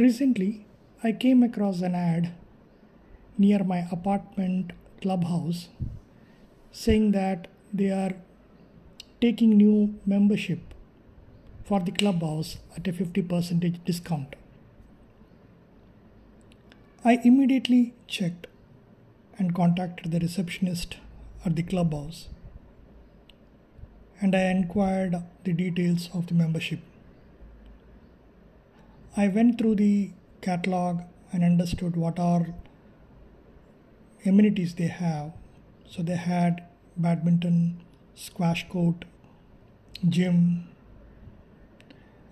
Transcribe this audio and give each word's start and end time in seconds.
Recently, 0.00 0.64
I 1.02 1.10
came 1.10 1.42
across 1.42 1.80
an 1.80 1.96
ad 1.96 2.30
near 3.36 3.64
my 3.64 3.78
apartment 3.90 4.70
clubhouse 5.00 5.70
saying 6.70 7.10
that 7.12 7.48
they 7.72 7.90
are 7.90 8.12
taking 9.20 9.56
new 9.56 9.98
membership 10.06 10.60
for 11.64 11.80
the 11.80 11.90
clubhouse 11.90 12.58
at 12.76 12.86
a 12.86 12.92
50% 12.92 13.84
discount. 13.84 14.36
I 17.04 17.18
immediately 17.24 17.92
checked 18.06 18.46
and 19.36 19.52
contacted 19.52 20.12
the 20.12 20.20
receptionist 20.20 20.98
at 21.44 21.56
the 21.56 21.64
clubhouse 21.64 22.28
and 24.20 24.36
I 24.36 24.42
inquired 24.42 25.16
the 25.42 25.52
details 25.52 26.08
of 26.14 26.28
the 26.28 26.34
membership. 26.34 26.78
I 29.20 29.26
went 29.26 29.58
through 29.58 29.74
the 29.74 30.10
catalog 30.42 31.00
and 31.32 31.42
understood 31.42 31.96
what 31.96 32.20
are 32.20 32.54
amenities 34.24 34.74
they 34.76 34.86
have. 34.86 35.32
So 35.90 36.04
they 36.04 36.14
had 36.14 36.62
badminton, 36.96 37.80
squash 38.14 38.68
court, 38.68 39.04
gym, 40.08 40.68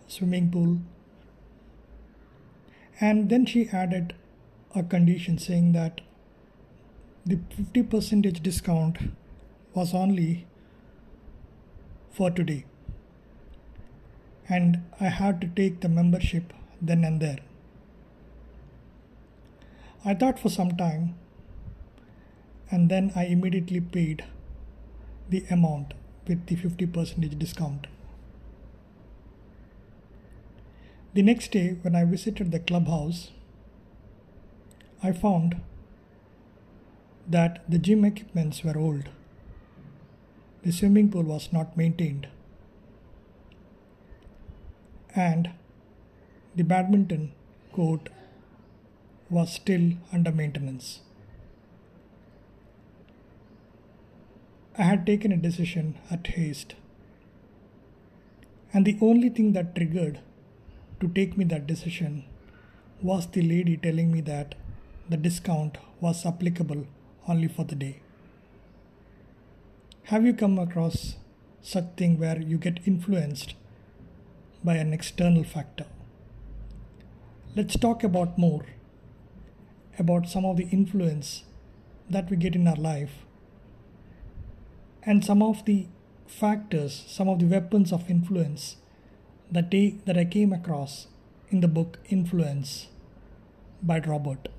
swimming 0.07 0.53
pool. 0.53 0.79
And 3.01 3.31
then 3.31 3.47
she 3.47 3.69
added 3.71 4.15
a 4.73 4.85
condition 4.85 5.39
saying 5.39 5.73
that 5.73 6.03
the 7.25 7.41
50% 7.75 8.41
discount 8.45 8.99
was 9.75 9.93
only 9.93 10.47
for 12.13 12.31
today. 12.31 12.65
And 14.49 14.85
I 15.01 15.07
had 15.07 15.41
to 15.41 15.49
take 15.49 15.81
the 15.81 15.89
membership 15.89 16.53
then 16.81 17.05
and 17.05 17.21
there. 17.21 17.39
I 20.05 20.15
thought 20.15 20.39
for 20.39 20.49
some 20.49 20.77
time 20.77 21.15
and 22.71 22.89
then 22.89 23.13
I 23.15 23.25
immediately 23.25 23.81
paid 23.81 24.25
the 25.29 25.45
amount 25.51 25.95
with 26.27 26.47
the 26.47 26.57
50% 26.57 27.39
discount. 27.39 27.87
The 31.15 31.23
next 31.23 31.51
day, 31.51 31.77
when 31.81 31.97
I 31.97 32.05
visited 32.05 32.53
the 32.53 32.59
clubhouse, 32.59 33.31
I 35.03 35.13
found 35.13 35.61
that 37.27 37.65
the 37.69 37.79
gym 37.79 38.05
equipments 38.05 38.63
were 38.63 38.77
old. 38.77 39.09
The 40.63 40.73
swimming 40.73 41.11
pool 41.11 41.23
was 41.23 41.53
not 41.53 41.77
maintained. 41.77 42.29
And 45.15 45.51
the 46.57 46.65
badminton 46.65 47.33
court 47.73 48.09
was 49.29 49.53
still 49.53 49.93
under 50.11 50.33
maintenance. 50.33 51.01
I 54.79 54.85
had 54.85 55.05
taken 55.05 55.33
a 55.33 55.37
decision 55.37 55.99
at 56.11 56.27
haste. 56.29 56.75
And 58.73 58.87
the 58.87 58.97
only 59.03 59.29
thing 59.29 59.53
that 59.53 59.75
triggered 59.75 60.21
to 61.01 61.09
take 61.09 61.37
me 61.37 61.45
that 61.45 61.67
decision 61.67 62.25
was 63.03 63.27
the 63.27 63.43
lady 63.43 63.77
telling 63.77 64.11
me 64.11 64.23
that 64.23 64.55
the 65.11 65.19
discount 65.19 65.77
was 66.01 66.25
applicable 66.25 66.87
only 67.29 67.49
for 67.49 67.65
the 67.65 67.75
day. 67.75 68.01
Have 70.05 70.25
you 70.25 70.33
come 70.33 70.59
across 70.59 71.17
such 71.61 71.97
thing 71.97 72.19
where 72.19 72.41
you 72.41 72.57
get 72.57 72.87
influenced 72.87 73.55
by 74.65 74.77
an 74.77 74.95
external 74.95 75.45
factor? 75.45 75.87
Let's 77.57 77.79
talk 77.79 78.05
about 78.05 78.37
more 78.37 78.67
about 79.99 80.29
some 80.29 80.45
of 80.45 80.59
the 80.59 80.65
influence 80.65 81.45
that 82.11 82.29
we 82.29 82.37
get 82.37 82.55
in 82.55 82.69
our 82.69 82.77
life 82.77 83.25
and 85.03 85.25
some 85.25 85.43
of 85.43 85.65
the 85.65 85.87
factors, 86.27 87.05
some 87.07 87.31
of 87.31 87.39
the 87.39 87.47
weapons 87.47 87.95
of 87.95 88.11
influence 88.11 88.77
that, 89.51 89.71
that 89.71 90.19
I 90.19 90.27
came 90.27 90.53
across 90.53 91.07
in 91.49 91.63
the 91.63 91.67
book 91.67 91.99
Influence 92.11 92.89
by 93.83 94.01
Robert. 94.01 94.51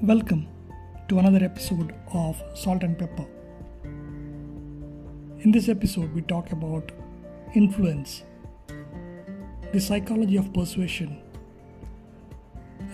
Welcome 0.00 0.46
to 1.08 1.18
another 1.18 1.44
episode 1.44 1.92
of 2.12 2.40
Salt 2.54 2.84
and 2.84 2.96
Pepper. 2.96 3.26
In 5.42 5.52
this 5.52 5.70
episode, 5.70 6.12
we 6.12 6.20
talk 6.20 6.52
about 6.52 6.92
influence, 7.54 8.24
the 9.72 9.80
psychology 9.80 10.36
of 10.36 10.52
persuasion, 10.52 11.22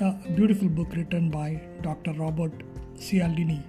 a 0.00 0.12
beautiful 0.36 0.68
book 0.68 0.94
written 0.94 1.28
by 1.28 1.60
Dr. 1.82 2.12
Robert 2.12 2.52
Cialdini, 3.00 3.64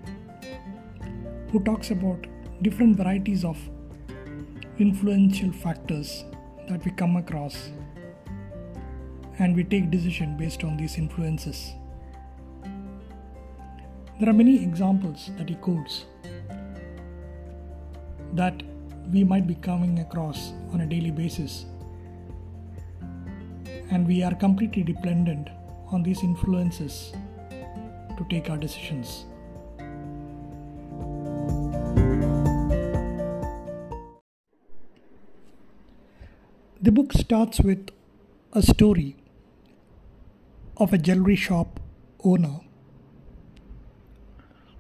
who 1.52 1.60
talks 1.64 1.90
about 1.90 2.28
different 2.62 2.96
varieties 2.98 3.44
of 3.44 3.58
influential 4.78 5.52
factors 5.52 6.24
that 6.70 6.86
we 6.86 6.92
come 6.92 7.16
across 7.16 7.72
and 9.40 9.56
we 9.56 9.64
take 9.64 9.90
decision 9.90 10.38
based 10.38 10.64
on 10.64 10.78
these 10.78 11.00
influences. 11.00 11.72
There 14.20 14.30
are 14.30 14.34
many 14.34 14.62
examples 14.62 15.32
that 15.40 15.50
he 15.50 15.56
quotes 15.56 16.06
that 18.38 18.62
we 19.12 19.24
might 19.24 19.48
be 19.48 19.56
coming 19.56 20.00
across 20.00 20.52
on 20.72 20.82
a 20.82 20.86
daily 20.86 21.12
basis. 21.12 21.66
And 23.90 24.06
we 24.06 24.22
are 24.24 24.36
completely 24.36 24.84
dependent 24.84 25.50
on 25.92 26.04
these 26.04 26.24
influences 26.24 27.14
to 27.50 28.26
take 28.30 28.50
our 28.50 28.58
decisions. 28.58 29.26
The 36.80 36.92
book 36.92 37.14
starts 37.14 37.60
with 37.60 37.90
a 38.54 38.62
story 38.62 39.16
of 40.78 40.94
a 40.94 40.98
jewelry 40.98 41.36
shop 41.36 41.80
owner 42.24 42.60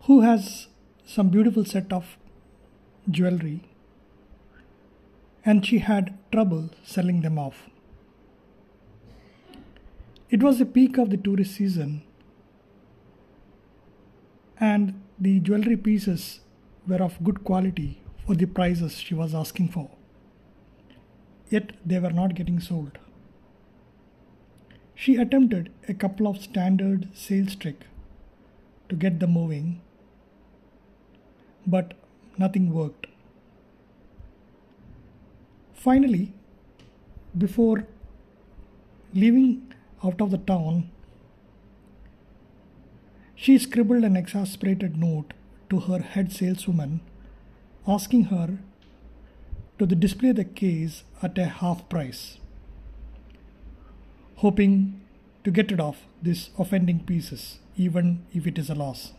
who 0.03 0.22
has 0.22 0.68
some 1.06 1.29
beautiful 1.29 1.66
set 1.66 1.91
of 1.91 2.18
jewelry 3.09 3.63
and 5.45 5.66
she 5.66 5.79
had 5.79 6.18
trouble 6.31 6.69
selling 6.84 7.22
them 7.22 7.40
off. 7.40 7.69
It 10.29 10.44
was 10.44 10.59
the 10.59 10.66
peak 10.66 10.97
of 10.97 11.09
the 11.09 11.16
tourist 11.16 11.56
season, 11.56 12.03
and 14.59 15.01
the 15.18 15.40
jewelry 15.40 15.78
pieces 15.78 16.41
were 16.85 17.01
of 17.01 17.23
good 17.23 17.45
quality 17.45 18.01
for 18.25 18.35
the 18.35 18.45
prices 18.45 18.97
she 19.00 19.13
was 19.13 19.34
asking 19.34 19.69
for. 19.69 19.89
Yet 21.50 21.72
they 21.85 22.00
were 22.00 22.12
not 22.12 22.35
getting 22.35 22.59
sold. 22.59 22.97
She 24.95 25.16
attempted 25.16 25.72
a 25.88 25.94
couple 25.94 26.28
of 26.28 26.41
standard 26.41 27.07
sales 27.13 27.56
trick 27.56 27.85
to 28.89 28.95
get 28.95 29.22
them 29.22 29.31
moving, 29.31 29.79
but 31.66 31.94
nothing 32.40 32.74
worked. 32.74 33.08
Finally, 35.74 36.34
before 37.38 37.86
leaving 39.14 39.74
out 40.03 40.22
of 40.22 40.31
the 40.31 40.38
town, 40.38 40.90
she 43.36 43.58
scribbled 43.58 44.03
an 44.03 44.18
exasperated 44.18 44.98
note 44.98 45.34
to 45.70 45.80
her 45.81 46.00
head 46.00 46.31
saleswoman 46.31 47.00
asking 47.88 48.25
her 48.25 48.57
to 49.80 49.86
display 49.86 50.31
the 50.31 50.44
case 50.44 51.04
at 51.22 51.38
a 51.38 51.45
half 51.45 51.88
price, 51.88 52.39
hoping 54.38 55.00
to 55.44 55.51
get 55.51 55.72
rid 55.72 55.80
of 55.80 55.98
these 56.22 56.50
offending 56.57 57.00
pieces, 57.00 57.60
even 57.78 58.25
if 58.34 58.48
it 58.48 58.57
is 58.57 58.69
a 58.69 58.75
loss. 58.75 59.13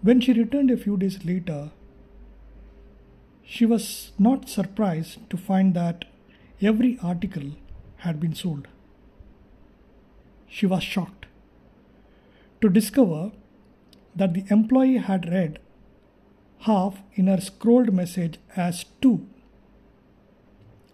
When 0.00 0.20
she 0.20 0.32
returned 0.32 0.70
a 0.70 0.76
few 0.76 0.96
days 0.96 1.24
later, 1.24 1.70
she 3.42 3.66
was 3.66 4.12
not 4.18 4.48
surprised 4.48 5.28
to 5.30 5.36
find 5.36 5.74
that 5.74 6.04
every 6.62 6.98
article 7.02 7.50
had 7.98 8.20
been 8.20 8.34
sold. 8.34 8.68
She 10.46 10.66
was 10.66 10.82
shocked 10.82 11.26
to 12.60 12.68
discover 12.68 13.32
that 14.14 14.34
the 14.34 14.44
employee 14.50 14.98
had 14.98 15.30
read 15.30 15.58
half 16.60 17.02
in 17.14 17.26
her 17.26 17.40
scrolled 17.40 17.92
message 17.92 18.38
as 18.56 18.84
two. 19.00 19.26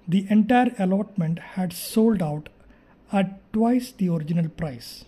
The 0.06 0.26
entire 0.30 0.74
allotment 0.78 1.38
had 1.38 1.72
sold 1.72 2.22
out 2.22 2.48
at 3.12 3.52
twice 3.52 3.92
the 3.92 4.08
original 4.08 4.48
price. 4.48 5.04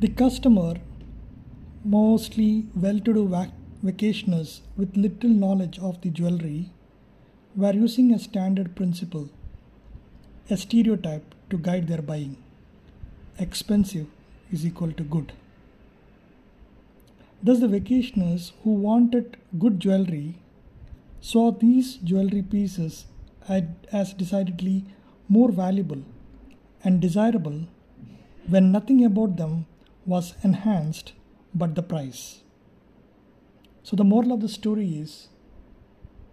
The 0.00 0.06
customer, 0.06 0.74
mostly 1.84 2.66
well 2.76 3.00
to 3.00 3.12
do 3.14 3.26
vac- 3.26 3.54
vacationers 3.84 4.60
with 4.76 4.96
little 4.96 5.30
knowledge 5.30 5.80
of 5.80 6.00
the 6.02 6.10
jewelry, 6.10 6.70
were 7.56 7.72
using 7.72 8.12
a 8.12 8.18
standard 8.20 8.76
principle, 8.76 9.28
a 10.48 10.56
stereotype 10.56 11.34
to 11.50 11.58
guide 11.58 11.88
their 11.88 12.00
buying. 12.00 12.36
Expensive 13.40 14.06
is 14.52 14.64
equal 14.64 14.92
to 14.92 15.02
good. 15.02 15.32
Thus, 17.42 17.58
the 17.58 17.66
vacationers 17.66 18.52
who 18.62 18.74
wanted 18.74 19.36
good 19.58 19.80
jewelry 19.80 20.36
saw 21.20 21.50
these 21.50 21.96
jewelry 21.96 22.42
pieces 22.42 23.06
as 23.48 24.12
decidedly 24.12 24.84
more 25.28 25.50
valuable 25.50 26.02
and 26.84 27.00
desirable 27.00 27.62
when 28.46 28.70
nothing 28.70 29.04
about 29.04 29.36
them 29.36 29.66
was 30.08 30.34
enhanced 30.42 31.12
but 31.54 31.74
the 31.74 31.82
price. 31.82 32.40
So, 33.82 33.96
the 33.96 34.04
moral 34.04 34.32
of 34.32 34.40
the 34.40 34.48
story 34.48 34.88
is 34.98 35.28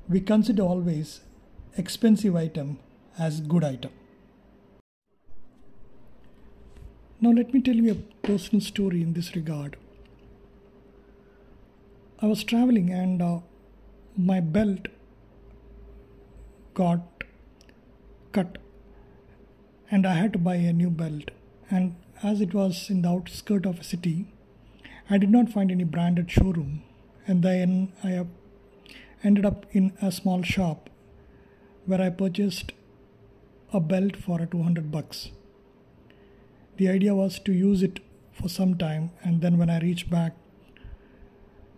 we 0.08 0.22
consider 0.22 0.64
always 0.64 1.22
expensive 1.78 2.36
item 2.36 2.80
as 3.18 3.42
good 3.42 3.64
item. 3.64 3.92
Now, 7.20 7.32
let 7.32 7.54
me 7.54 7.62
tell 7.62 7.76
you 7.76 7.92
a 7.92 8.28
personal 8.28 8.62
story 8.62 9.02
in 9.02 9.14
this 9.14 9.36
regard. 9.36 9.78
I 12.22 12.28
was 12.28 12.44
traveling 12.44 12.92
and 12.92 13.22
uh, 13.22 13.40
my 14.18 14.40
belt 14.40 14.88
got 16.74 17.24
cut 18.32 18.58
and 19.92 20.06
I 20.06 20.14
had 20.14 20.34
to 20.34 20.40
buy 20.40 20.56
a 20.56 20.74
new 20.74 20.90
belt. 20.90 21.32
And 21.70 21.96
as 22.24 22.42
it 22.42 22.54
was 22.54 22.90
in 22.90 23.02
the 23.02 23.10
outskirts 23.10 23.68
of 23.68 23.80
a 23.80 23.84
city, 23.84 24.26
I 25.10 25.18
did 25.18 25.30
not 25.30 25.50
find 25.50 25.72
any 25.72 25.84
branded 25.84 26.32
showroom. 26.32 26.84
And 27.28 27.44
then 27.44 27.94
I 28.04 28.26
ended 29.24 29.46
up 29.46 29.66
in 29.72 29.94
a 30.02 30.12
small 30.12 30.44
shop 30.44 30.90
where 31.86 32.02
I 32.02 32.10
purchased 32.10 32.72
a 33.74 33.80
belt 33.80 34.16
for 34.16 34.46
200 34.46 34.92
bucks. 34.92 35.32
The 36.78 36.90
idea 36.90 37.14
was 37.14 37.40
to 37.40 37.54
use 37.54 37.84
it 37.84 38.00
for 38.32 38.50
some 38.50 38.78
time 38.78 39.12
and 39.24 39.42
then 39.42 39.58
when 39.58 39.70
I 39.70 39.80
reach 39.80 40.10
back 40.10 40.34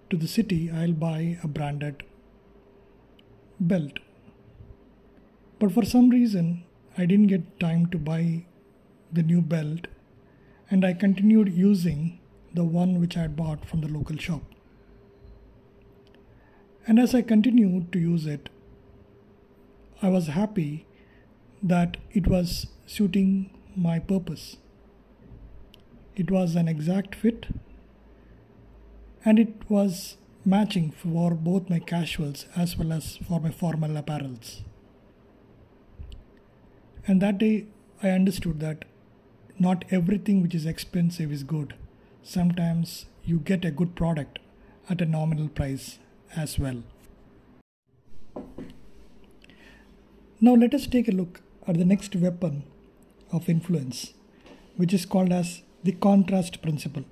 to 0.09 0.17
the 0.17 0.27
city, 0.27 0.71
I'll 0.71 0.93
buy 0.93 1.37
a 1.43 1.47
branded 1.47 2.03
belt. 3.59 3.99
But 5.59 5.71
for 5.71 5.83
some 5.83 6.09
reason, 6.09 6.63
I 6.97 7.05
didn't 7.05 7.27
get 7.27 7.59
time 7.59 7.87
to 7.87 7.97
buy 7.97 8.45
the 9.11 9.23
new 9.23 9.41
belt 9.41 9.87
and 10.69 10.85
I 10.85 10.93
continued 10.93 11.53
using 11.53 12.19
the 12.53 12.63
one 12.63 12.99
which 12.99 13.15
I 13.15 13.21
had 13.21 13.35
bought 13.35 13.65
from 13.65 13.81
the 13.81 13.87
local 13.87 14.17
shop. 14.17 14.41
And 16.85 16.99
as 16.99 17.13
I 17.13 17.21
continued 17.21 17.91
to 17.91 17.99
use 17.99 18.25
it, 18.25 18.49
I 20.01 20.09
was 20.09 20.27
happy 20.27 20.85
that 21.61 21.97
it 22.11 22.27
was 22.27 22.67
suiting 22.85 23.49
my 23.75 23.99
purpose. 23.99 24.57
It 26.15 26.31
was 26.31 26.55
an 26.55 26.67
exact 26.67 27.15
fit 27.15 27.47
and 29.25 29.39
it 29.39 29.69
was 29.69 30.17
matching 30.45 30.91
for 30.91 31.31
both 31.31 31.69
my 31.69 31.79
casuals 31.79 32.45
as 32.55 32.77
well 32.77 32.93
as 32.93 33.17
for 33.17 33.39
my 33.39 33.51
formal 33.51 34.01
apparels. 34.01 34.61
And 37.05 37.21
that 37.21 37.37
day 37.37 37.67
I 38.01 38.09
understood 38.09 38.59
that 38.61 38.85
not 39.59 39.85
everything 39.89 40.41
which 40.41 40.53
is 40.53 40.65
expensive 40.65 41.31
is 41.31 41.43
good. 41.43 41.73
Sometimes 42.21 43.05
you 43.25 43.39
get 43.39 43.65
a 43.65 43.71
good 43.71 43.95
product 43.95 44.39
at 44.89 45.01
a 45.01 45.05
nominal 45.05 45.47
price 45.47 45.99
as 46.35 46.59
well. 46.59 46.83
Now 50.39 50.53
let 50.53 50.73
us 50.73 50.85
take 50.85 51.07
a 51.07 51.11
look 51.11 51.41
at 51.67 51.77
the 51.77 51.85
next 51.85 52.15
weapon 52.15 52.63
of 53.31 53.49
influence, 53.49 54.13
which 54.75 54.93
is 54.93 55.05
called 55.05 55.33
as 55.33 55.63
the 55.83 55.93
contrast 55.93 56.61
principle. 56.61 57.03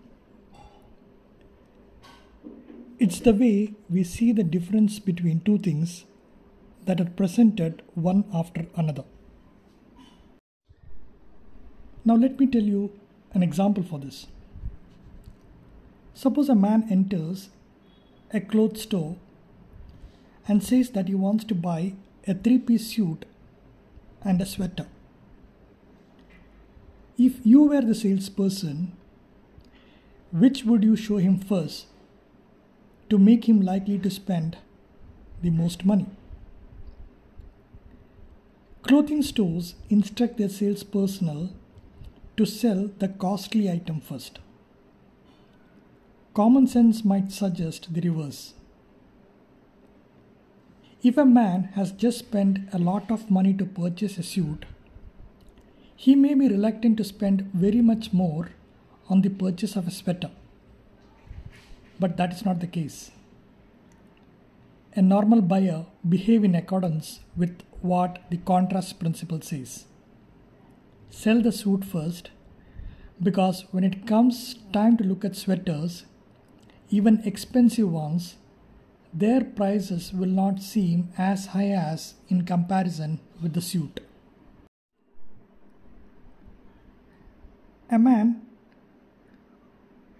It's 2.99 3.19
the 3.19 3.33
way 3.33 3.73
we 3.89 4.03
see 4.03 4.31
the 4.31 4.43
difference 4.43 4.99
between 4.99 5.41
two 5.41 5.57
things 5.57 6.05
that 6.85 7.01
are 7.01 7.09
presented 7.09 7.81
one 7.95 8.25
after 8.33 8.67
another. 8.75 9.03
Now, 12.05 12.15
let 12.15 12.39
me 12.39 12.45
tell 12.45 12.61
you 12.61 12.91
an 13.33 13.41
example 13.41 13.83
for 13.83 13.97
this. 13.99 14.27
Suppose 16.13 16.49
a 16.49 16.55
man 16.55 16.87
enters 16.89 17.49
a 18.31 18.39
clothes 18.39 18.83
store 18.83 19.15
and 20.47 20.63
says 20.63 20.91
that 20.91 21.07
he 21.07 21.15
wants 21.15 21.43
to 21.45 21.55
buy 21.55 21.93
a 22.27 22.35
three 22.35 22.59
piece 22.59 22.87
suit 22.95 23.25
and 24.21 24.39
a 24.39 24.45
sweater. 24.45 24.85
If 27.17 27.39
you 27.43 27.63
were 27.63 27.81
the 27.81 27.95
salesperson, 27.95 28.91
which 30.31 30.63
would 30.63 30.83
you 30.83 30.95
show 30.95 31.17
him 31.17 31.39
first 31.39 31.87
to 33.09 33.17
make 33.17 33.47
him 33.47 33.61
likely 33.61 33.97
to 33.99 34.09
spend 34.09 34.57
the 35.41 35.49
most 35.49 35.85
money. 35.85 36.07
Clothing 38.83 39.21
stores 39.23 39.75
instruct 39.89 40.37
their 40.37 40.49
sales 40.49 40.83
personnel 40.83 41.49
to 42.37 42.45
sell 42.45 42.89
the 42.99 43.07
costly 43.07 43.69
item 43.69 44.01
first. 44.01 44.39
Common 46.33 46.67
sense 46.67 47.05
might 47.05 47.31
suggest 47.31 47.93
the 47.93 48.01
reverse. 48.01 48.53
If 51.01 51.17
a 51.17 51.25
man 51.25 51.69
has 51.75 51.91
just 51.91 52.19
spent 52.19 52.59
a 52.73 52.79
lot 52.79 53.11
of 53.11 53.31
money 53.31 53.53
to 53.53 53.65
purchase 53.65 54.17
a 54.17 54.23
suit, 54.23 54.65
he 55.95 56.15
may 56.15 56.33
be 56.33 56.47
reluctant 56.47 56.97
to 56.97 57.03
spend 57.03 57.49
very 57.53 57.81
much 57.81 58.11
more 58.11 58.49
on 59.09 59.21
the 59.21 59.29
purchase 59.29 59.75
of 59.75 59.87
a 59.87 59.91
sweater 59.91 60.31
but 61.99 62.17
that 62.17 62.33
is 62.33 62.45
not 62.45 62.59
the 62.59 62.67
case. 62.67 63.11
A 64.95 65.01
normal 65.01 65.41
buyer 65.41 65.85
behave 66.07 66.43
in 66.43 66.55
accordance 66.55 67.19
with 67.35 67.61
what 67.81 68.19
the 68.29 68.37
contrast 68.37 68.99
principle 68.99 69.41
says. 69.41 69.85
Sell 71.09 71.41
the 71.41 71.51
suit 71.51 71.85
first 71.85 72.29
because 73.21 73.65
when 73.71 73.83
it 73.83 74.05
comes 74.05 74.55
time 74.73 74.97
to 74.97 75.03
look 75.03 75.23
at 75.23 75.35
sweaters, 75.35 76.05
even 76.89 77.21
expensive 77.25 77.91
ones, 77.91 78.35
their 79.13 79.43
prices 79.43 80.11
will 80.13 80.29
not 80.29 80.61
seem 80.61 81.09
as 81.17 81.47
high 81.47 81.69
as 81.69 82.15
in 82.27 82.45
comparison 82.45 83.19
with 83.41 83.53
the 83.53 83.61
suit. 83.61 84.01
A 87.89 87.97
man 87.97 88.41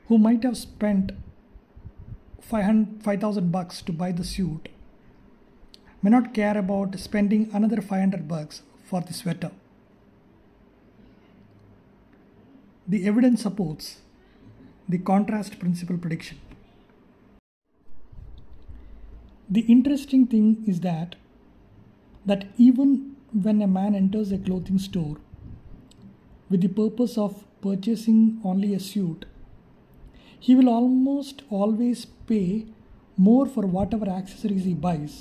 who 0.08 0.18
might 0.18 0.44
have 0.44 0.56
spent 0.56 1.12
5000 2.42 3.51
bucks 3.51 3.82
to 3.82 3.92
buy 3.92 4.12
the 4.12 4.24
suit 4.24 4.70
may 6.01 6.12
not 6.12 6.34
care 6.34 6.58
about 6.58 6.98
spending 7.00 7.50
another 7.51 7.82
500 7.82 8.27
bucks 8.27 8.62
for 8.84 9.01
the 9.01 9.13
sweater. 9.13 9.51
The 12.96 13.08
evidence 13.08 13.42
supports 13.42 13.98
the 14.88 14.98
contrast 14.98 15.60
principle 15.60 15.98
prediction. 15.98 16.38
The 19.50 19.64
interesting 19.74 20.28
thing 20.28 20.64
is 20.66 20.80
that 20.80 21.18
that 22.25 22.46
even 22.56 23.18
when 23.34 23.62
a 23.62 23.68
man 23.68 23.96
enters 23.96 24.32
a 24.32 24.38
clothing 24.38 24.78
store 24.80 25.18
with 26.50 26.62
the 26.62 26.70
purpose 26.70 27.18
of 27.18 27.44
purchasing 27.66 28.40
only 28.46 28.74
a 28.74 28.80
suit 28.80 29.25
he 30.40 30.56
will 30.56 30.70
almost 30.70 31.44
always 31.50 32.06
pay 32.32 32.66
more 33.18 33.46
for 33.46 33.66
whatever 33.75 34.10
accessories 34.20 34.64
he 34.64 34.74
buys 34.88 35.18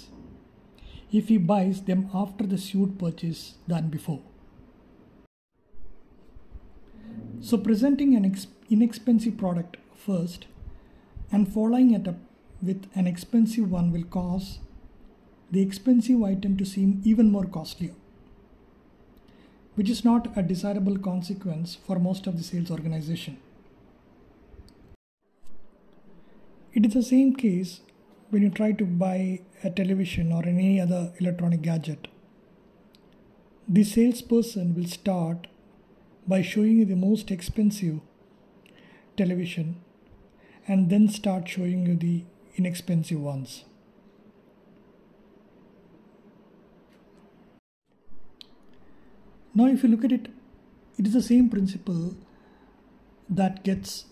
if 1.11 1.27
he 1.27 1.39
buys 1.39 1.83
them 1.91 2.09
after 2.23 2.47
the 2.47 2.63
suit 2.69 2.97
purchase 2.99 3.43
than 3.67 3.89
before. 3.89 4.23
So, 7.45 7.59
presenting 7.59 8.15
an 8.17 8.25
ex- 8.25 8.47
inexpensive 8.71 9.37
product 9.37 9.77
first 9.95 10.47
and 11.31 11.47
following 11.47 11.91
it 11.91 12.09
up 12.09 12.17
with 12.63 12.87
an 12.95 13.07
expensive 13.07 13.71
one 13.71 13.93
will 13.93 14.05
cause 14.05 14.61
the 15.51 15.61
expensive 15.61 16.23
item 16.23 16.57
to 16.57 16.65
seem 16.65 17.03
even 17.05 17.31
more 17.31 17.45
costlier, 17.45 17.93
which 19.75 19.91
is 19.91 20.07
not 20.07 20.35
a 20.35 20.43
desirable 20.43 20.97
consequence 20.97 21.75
for 21.75 21.99
most 21.99 22.27
of 22.27 22.39
the 22.39 22.43
sales 22.43 22.71
organization. 22.71 23.37
It 26.73 26.87
is 26.87 26.95
the 26.95 27.03
same 27.03 27.37
case 27.37 27.83
when 28.31 28.41
you 28.41 28.49
try 28.49 28.73
to 28.73 28.87
buy 28.87 29.41
a 29.63 29.69
television 29.69 30.33
or 30.33 30.47
any 30.47 30.81
other 30.81 31.13
electronic 31.21 31.61
gadget. 31.61 32.09
The 33.69 33.85
salesperson 33.85 34.75
will 34.75 34.87
start 34.87 35.49
by 36.27 36.41
showing 36.43 36.79
you 36.79 36.85
the 36.85 36.97
most 36.97 37.31
expensive 37.31 38.01
television 39.17 39.77
and 40.67 40.91
then 40.91 41.09
start 41.09 41.49
showing 41.49 41.87
you 41.87 41.97
the 41.97 42.25
inexpensive 42.57 43.21
ones. 43.21 43.65
Now, 49.55 49.67
if 49.67 49.83
you 49.83 49.89
look 49.89 50.05
at 50.05 50.13
it, 50.13 50.29
it 50.99 51.07
is 51.07 51.13
the 51.13 51.23
same 51.23 51.49
principle 51.49 52.17
that 53.29 53.63
gets 53.63 54.07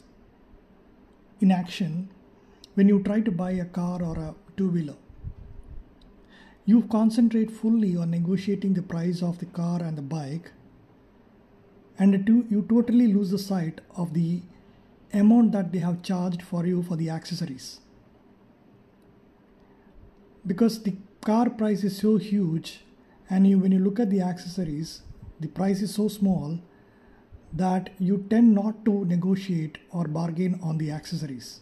in 1.40 1.50
action 1.50 2.08
when 2.74 2.88
you 2.88 3.02
try 3.02 3.20
to 3.20 3.30
buy 3.30 3.50
a 3.52 3.64
car 3.64 4.02
or 4.02 4.16
a 4.18 4.34
two 4.56 4.68
wheeler. 4.68 4.96
You 6.64 6.82
concentrate 6.82 7.50
fully 7.50 7.96
on 7.96 8.10
negotiating 8.10 8.74
the 8.74 8.82
price 8.82 9.20
of 9.20 9.38
the 9.38 9.46
car 9.46 9.82
and 9.82 9.98
the 9.98 10.02
bike, 10.02 10.52
and 11.98 12.28
you 12.50 12.66
totally 12.68 13.12
lose 13.12 13.30
the 13.30 13.38
sight 13.38 13.80
of 13.96 14.14
the 14.14 14.42
amount 15.12 15.52
that 15.52 15.72
they 15.72 15.78
have 15.78 16.02
charged 16.02 16.42
for 16.42 16.66
you 16.66 16.82
for 16.82 16.96
the 16.96 17.10
accessories. 17.10 17.80
Because 20.46 20.82
the 20.82 20.96
car 21.24 21.50
price 21.50 21.84
is 21.84 21.98
so 21.98 22.16
huge, 22.16 22.80
and 23.30 23.46
you, 23.46 23.58
when 23.58 23.72
you 23.72 23.78
look 23.78 24.00
at 24.00 24.10
the 24.10 24.20
accessories, 24.20 25.02
the 25.38 25.48
price 25.48 25.82
is 25.82 25.94
so 25.94 26.08
small 26.08 26.58
that 27.52 27.90
you 27.98 28.26
tend 28.30 28.54
not 28.54 28.84
to 28.84 29.04
negotiate 29.04 29.78
or 29.90 30.08
bargain 30.08 30.58
on 30.62 30.78
the 30.78 30.90
accessories. 30.90 31.60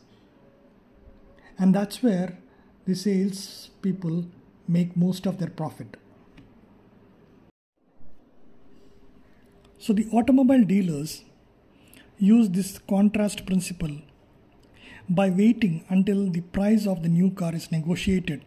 And 1.58 1.74
that's 1.74 2.02
where 2.02 2.38
the 2.86 2.94
sales 2.94 3.70
people 3.82 4.26
make 4.66 4.96
most 4.96 5.26
of 5.26 5.38
their 5.38 5.50
profit. 5.50 5.96
So 9.84 9.94
the 9.94 10.06
automobile 10.12 10.62
dealers 10.62 11.24
use 12.18 12.50
this 12.50 12.78
contrast 12.86 13.46
principle 13.46 13.94
by 15.08 15.30
waiting 15.30 15.86
until 15.88 16.28
the 16.30 16.42
price 16.56 16.86
of 16.86 17.02
the 17.02 17.08
new 17.08 17.30
car 17.30 17.54
is 17.54 17.72
negotiated 17.72 18.42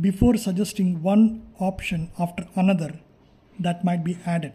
before 0.00 0.36
suggesting 0.36 1.00
one 1.00 1.46
option 1.60 2.10
after 2.18 2.48
another 2.56 2.98
that 3.60 3.84
might 3.84 4.02
be 4.02 4.18
added. 4.26 4.52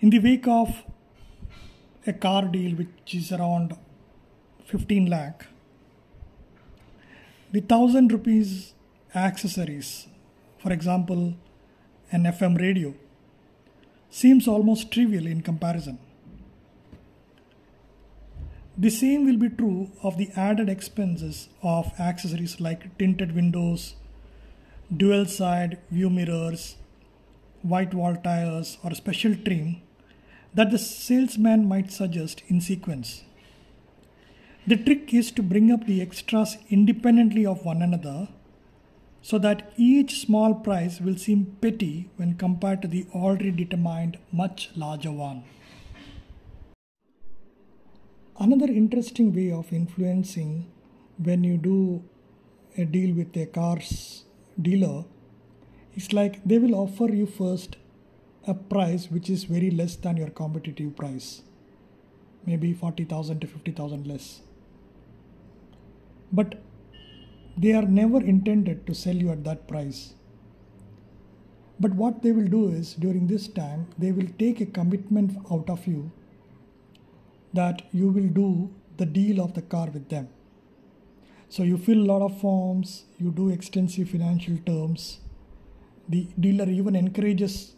In 0.00 0.10
the 0.10 0.18
wake 0.18 0.48
of 0.48 0.82
a 2.08 2.12
car 2.12 2.42
deal 2.46 2.74
which 2.74 3.14
is 3.14 3.30
around 3.30 3.76
15 4.64 5.06
lakh, 5.06 5.46
the 7.52 7.60
thousand 7.60 8.10
rupees 8.10 8.74
accessories, 9.14 10.08
for 10.58 10.72
example, 10.72 11.34
an 12.12 12.24
FM 12.24 12.60
radio, 12.60 12.94
seems 14.10 14.46
almost 14.46 14.92
trivial 14.92 15.26
in 15.26 15.40
comparison. 15.40 15.98
The 18.76 18.90
same 18.90 19.24
will 19.26 19.38
be 19.38 19.48
true 19.48 19.90
of 20.02 20.18
the 20.18 20.30
added 20.36 20.68
expenses 20.68 21.48
of 21.62 21.98
accessories 21.98 22.60
like 22.60 22.98
tinted 22.98 23.34
windows, 23.34 23.94
dual 24.94 25.24
side 25.26 25.78
view 25.90 26.10
mirrors, 26.10 26.76
white 27.62 27.94
wall 27.94 28.16
tires, 28.16 28.76
or 28.84 28.94
special 28.94 29.34
trim 29.34 29.80
that 30.54 30.70
the 30.70 30.78
salesman 30.78 31.66
might 31.66 31.90
suggest 31.90 32.42
in 32.48 32.60
sequence. 32.60 33.22
The 34.66 34.76
trick 34.76 35.14
is 35.14 35.30
to 35.32 35.42
bring 35.42 35.72
up 35.72 35.86
the 35.86 36.02
extras 36.02 36.58
independently 36.68 37.46
of 37.46 37.64
one 37.64 37.80
another 37.80 38.28
so 39.22 39.38
that 39.38 39.72
each 39.76 40.20
small 40.20 40.54
price 40.54 41.00
will 41.00 41.16
seem 41.16 41.56
petty 41.60 42.10
when 42.16 42.34
compared 42.34 42.82
to 42.82 42.88
the 42.88 43.06
already 43.14 43.52
determined 43.52 44.18
much 44.32 44.70
larger 44.76 45.12
one. 45.12 45.44
Another 48.38 48.66
interesting 48.66 49.32
way 49.32 49.52
of 49.52 49.72
influencing 49.72 50.66
when 51.18 51.44
you 51.44 51.56
do 51.56 52.02
a 52.76 52.84
deal 52.84 53.14
with 53.14 53.36
a 53.36 53.46
car's 53.46 54.24
dealer 54.60 55.04
is 55.94 56.12
like 56.12 56.42
they 56.44 56.58
will 56.58 56.74
offer 56.74 57.08
you 57.12 57.26
first 57.26 57.76
a 58.46 58.54
price 58.54 59.10
which 59.10 59.30
is 59.30 59.44
very 59.44 59.70
less 59.70 59.94
than 59.96 60.16
your 60.16 60.30
competitive 60.30 60.96
price 60.96 61.42
maybe 62.46 62.72
40000 62.72 63.40
to 63.40 63.46
50000 63.46 64.06
less 64.06 64.40
but 66.32 66.56
they 67.56 67.72
are 67.72 67.86
never 68.00 68.20
intended 68.20 68.86
to 68.86 68.94
sell 68.94 69.14
you 69.14 69.30
at 69.30 69.44
that 69.44 69.66
price 69.68 70.14
but 71.80 71.94
what 71.94 72.22
they 72.22 72.32
will 72.32 72.50
do 72.58 72.68
is 72.68 72.94
during 72.94 73.26
this 73.26 73.48
time 73.48 73.86
they 73.98 74.12
will 74.12 74.30
take 74.38 74.60
a 74.60 74.72
commitment 74.78 75.36
out 75.50 75.68
of 75.68 75.86
you 75.86 76.10
that 77.52 77.82
you 77.92 78.08
will 78.08 78.30
do 78.42 78.70
the 78.96 79.06
deal 79.06 79.40
of 79.40 79.54
the 79.54 79.62
car 79.62 79.88
with 79.90 80.08
them 80.08 80.28
so 81.54 81.64
you 81.64 81.76
fill 81.76 81.98
a 81.98 82.08
lot 82.10 82.22
of 82.22 82.40
forms, 82.40 83.04
you 83.18 83.30
do 83.30 83.50
extensive 83.50 84.08
financial 84.08 84.56
terms. 84.64 85.20
The 86.08 86.26
dealer 86.40 86.66
even 86.70 86.96
encourages 86.96 87.76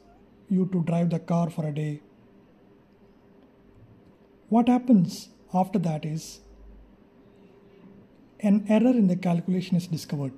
you 0.48 0.66
to 0.66 0.84
drive 0.84 1.10
the 1.10 1.18
car 1.18 1.50
for 1.50 1.66
a 1.66 1.72
day. 1.74 2.00
What 4.48 4.68
happens 4.68 5.30
after 5.52 5.80
that 5.80 6.04
is 6.04 6.38
an 8.44 8.64
error 8.68 8.90
in 8.90 9.08
the 9.08 9.16
calculation 9.16 9.76
is 9.76 9.86
discovered. 9.86 10.32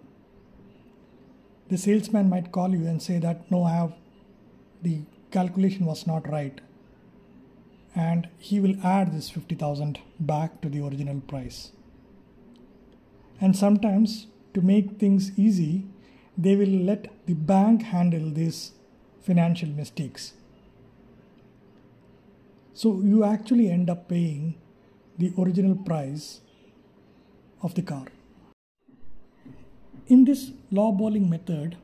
The 1.69 1.77
salesman 1.77 2.29
might 2.29 2.53
call 2.53 2.71
you 2.71 2.87
and 2.87 3.03
say 3.03 3.19
that 3.19 3.51
no, 3.51 3.65
I 3.65 3.73
have 3.73 3.95
the 4.83 5.01
calculation 5.33 5.87
was 5.87 6.07
not 6.07 6.29
right, 6.29 6.61
and 7.95 8.29
he 8.39 8.61
will 8.61 8.77
add 8.85 9.13
this 9.13 9.29
50,000 9.31 9.99
back 10.21 10.61
to 10.61 10.69
the 10.69 10.85
original 10.87 11.21
price. 11.21 11.73
And 13.41 13.57
sometimes, 13.57 14.29
to 14.55 14.63
make 14.63 14.99
things 14.99 15.37
easy, 15.37 15.87
they 16.39 16.55
will 16.55 16.77
let 16.91 17.09
the 17.27 17.35
bank 17.35 17.83
handle 17.83 18.31
these 18.31 18.73
financial 19.23 19.69
mistakes. 19.69 20.35
So 22.75 23.01
you 23.03 23.25
actually 23.25 23.71
end 23.71 23.91
up 23.91 24.09
paying 24.09 24.55
the 25.19 25.33
original 25.39 25.75
price 25.75 26.41
of 27.63 27.75
the 27.75 27.83
car. 27.83 28.07
In 30.09 30.25
this 30.25 30.51
lowballing 30.73 31.29
method, 31.29 31.77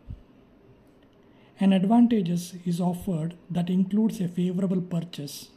an 1.59 1.73
advantage 1.73 2.29
is 2.67 2.81
offered 2.81 3.35
that 3.51 3.71
includes 3.71 4.21
a 4.21 4.29
favorable 4.29 4.81
purchase. 4.81 5.49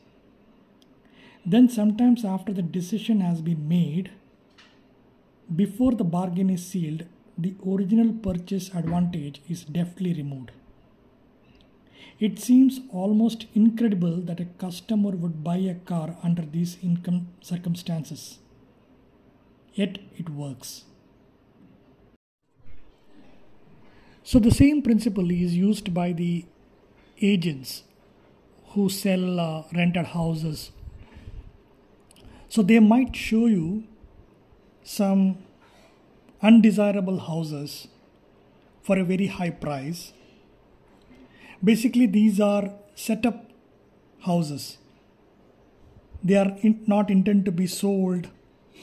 Then, 1.46 1.70
sometimes 1.70 2.26
after 2.26 2.54
the 2.54 2.64
decision 2.64 3.22
has 3.22 3.42
been 3.42 3.68
made, 3.68 4.12
before 5.56 5.92
the 5.92 6.04
bargain 6.04 6.50
is 6.50 6.66
sealed, 6.66 7.06
the 7.38 7.54
original 7.68 8.14
purchase 8.14 8.74
advantage 8.74 9.42
is 9.48 9.64
deftly 9.64 10.14
removed. 10.14 10.52
It 12.20 12.40
seems 12.40 12.80
almost 12.92 13.46
incredible 13.54 14.22
that 14.22 14.40
a 14.40 14.46
customer 14.46 15.12
would 15.12 15.44
buy 15.44 15.58
a 15.58 15.76
car 15.76 16.18
under 16.24 16.42
these 16.42 16.78
income 16.82 17.28
circumstances. 17.42 18.40
Yet 19.76 20.00
it 20.18 20.30
works. 20.30 20.86
So, 24.24 24.40
the 24.40 24.52
same 24.52 24.82
principle 24.82 25.30
is 25.30 25.56
used 25.56 25.94
by 25.94 26.12
the 26.12 26.46
agents 27.22 27.84
who 28.70 28.90
sell 28.90 29.40
uh, 29.40 29.64
rented 29.76 30.08
houses. 30.08 30.72
So, 32.50 32.62
they 32.62 32.80
might 32.80 33.16
show 33.16 33.46
you 33.46 33.84
some 34.84 35.38
undesirable 36.42 37.20
houses 37.20 37.88
for 38.82 38.98
a 38.98 39.04
very 39.04 39.28
high 39.28 39.50
price. 39.50 40.14
Basically, 41.64 42.06
these 42.06 42.40
are 42.40 42.72
setup 42.96 43.52
houses. 44.22 44.78
They 46.24 46.36
are 46.36 46.58
in, 46.62 46.84
not 46.88 47.10
intended 47.10 47.46
to 47.46 47.52
be 47.52 47.68
sold 47.68 48.30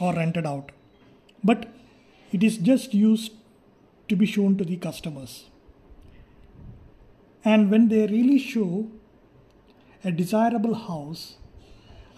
or 0.01 0.15
rented 0.15 0.47
out, 0.47 0.73
but 1.45 1.69
it 2.33 2.43
is 2.43 2.57
just 2.57 2.95
used 2.95 3.33
to 4.09 4.17
be 4.17 4.27
shown 4.27 4.57
to 4.57 4.65
the 4.65 4.77
customers. 4.77 5.51
And 7.45 7.71
when 7.71 7.89
they 7.89 8.07
really 8.07 8.39
show 8.39 8.89
a 10.05 10.13
desirable 10.13 10.75
house 10.75 11.37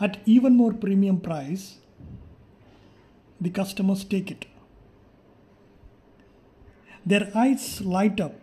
at 0.01 0.19
even 0.27 0.57
more 0.57 0.73
premium 0.73 1.21
price, 1.21 1.77
the 3.41 3.51
customers 3.51 4.05
take 4.05 4.31
it. 4.31 4.47
Their 7.07 7.31
eyes 7.35 7.81
light 7.81 8.21
up 8.21 8.35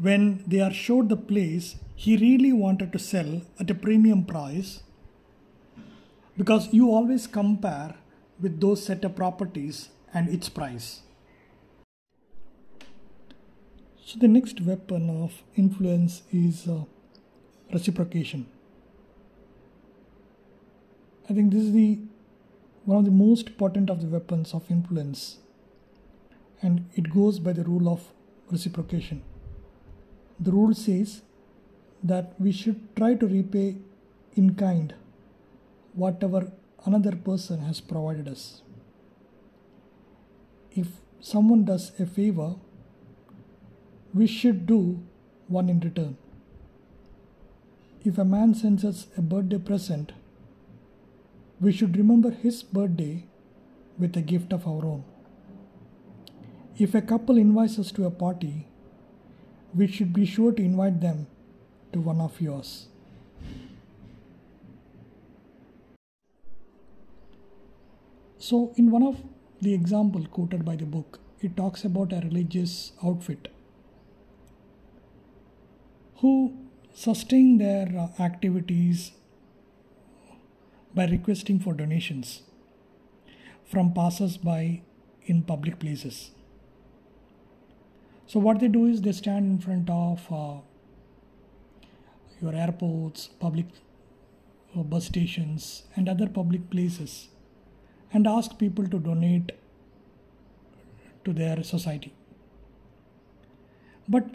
when 0.00 0.44
they 0.46 0.60
are 0.60 0.72
showed 0.72 1.08
the 1.08 1.16
place 1.16 1.76
he 1.94 2.16
really 2.16 2.52
wanted 2.52 2.92
to 2.92 2.98
sell 2.98 3.42
at 3.58 3.70
a 3.70 3.74
premium 3.74 4.24
price 4.24 4.82
because 6.36 6.72
you 6.72 6.90
always 6.90 7.26
compare 7.26 7.94
with 8.40 8.60
those 8.60 8.84
set 8.84 9.04
of 9.04 9.16
properties 9.16 9.90
and 10.12 10.28
its 10.28 10.48
price. 10.48 11.00
So, 14.04 14.18
the 14.18 14.28
next 14.28 14.60
weapon 14.62 15.08
of 15.22 15.42
influence 15.56 16.22
is 16.32 16.66
uh, 16.66 16.84
reciprocation. 17.72 18.46
I 21.28 21.32
think 21.32 21.52
this 21.52 21.62
is 21.62 21.72
the 21.72 21.98
one 22.84 22.98
of 22.98 23.04
the 23.04 23.10
most 23.12 23.56
potent 23.56 23.88
of 23.88 24.00
the 24.00 24.08
weapons 24.08 24.52
of 24.52 24.68
influence, 24.68 25.38
and 26.60 26.88
it 26.94 27.12
goes 27.14 27.38
by 27.38 27.52
the 27.52 27.62
rule 27.62 27.88
of 27.88 28.12
reciprocation. 28.50 29.22
The 30.40 30.50
rule 30.50 30.74
says 30.74 31.20
that 32.02 32.34
we 32.40 32.50
should 32.50 32.96
try 32.96 33.14
to 33.14 33.26
repay 33.26 33.76
in 34.34 34.54
kind 34.54 34.94
whatever 35.92 36.50
another 36.84 37.14
person 37.16 37.60
has 37.60 37.80
provided 37.80 38.28
us. 38.28 38.62
If 40.72 40.88
someone 41.20 41.64
does 41.64 41.92
a 41.98 42.06
favor, 42.06 42.54
we 44.14 44.26
should 44.26 44.66
do 44.66 45.02
one 45.48 45.68
in 45.68 45.80
return. 45.80 46.16
If 48.04 48.18
a 48.18 48.24
man 48.24 48.54
sends 48.54 48.84
us 48.84 49.06
a 49.16 49.20
birthday 49.20 49.58
present, 49.58 50.12
we 51.60 51.72
should 51.72 51.96
remember 51.96 52.30
his 52.30 52.62
birthday 52.62 53.26
with 53.98 54.16
a 54.16 54.22
gift 54.22 54.52
of 54.52 54.66
our 54.66 54.84
own. 54.86 55.04
If 56.78 56.94
a 56.94 57.02
couple 57.02 57.36
invites 57.36 57.78
us 57.78 57.92
to 57.92 58.06
a 58.06 58.10
party, 58.10 58.68
we 59.74 59.86
should 59.86 60.14
be 60.14 60.24
sure 60.24 60.52
to 60.52 60.62
invite 60.62 61.00
them 61.02 61.26
to 61.92 62.00
one 62.00 62.20
of 62.20 62.40
yours. 62.40 62.88
So, 68.40 68.72
in 68.76 68.90
one 68.90 69.02
of 69.02 69.22
the 69.60 69.74
example 69.74 70.24
quoted 70.24 70.64
by 70.64 70.74
the 70.74 70.86
book, 70.86 71.20
it 71.42 71.58
talks 71.58 71.84
about 71.84 72.14
a 72.14 72.20
religious 72.20 72.92
outfit 73.04 73.48
who 76.16 76.56
sustain 76.94 77.58
their 77.58 77.86
uh, 77.98 78.22
activities 78.22 79.12
by 80.94 81.04
requesting 81.04 81.58
for 81.58 81.74
donations 81.74 82.40
from 83.66 83.92
passers-by 83.92 84.80
in 85.26 85.42
public 85.42 85.78
places. 85.78 86.30
So 88.26 88.40
what 88.40 88.60
they 88.60 88.68
do 88.68 88.86
is 88.86 89.02
they 89.02 89.12
stand 89.12 89.44
in 89.50 89.58
front 89.58 89.90
of 89.90 90.26
uh, 90.32 90.60
your 92.40 92.54
airports, 92.54 93.28
public 93.38 93.66
uh, 94.74 94.82
bus 94.82 95.04
stations, 95.04 95.82
and 95.94 96.08
other 96.08 96.26
public 96.26 96.70
places, 96.70 97.28
and 98.12 98.26
ask 98.26 98.58
people 98.58 98.86
to 98.88 98.98
donate 98.98 99.52
to 101.24 101.32
their 101.32 101.62
society. 101.62 102.12
But 104.08 104.26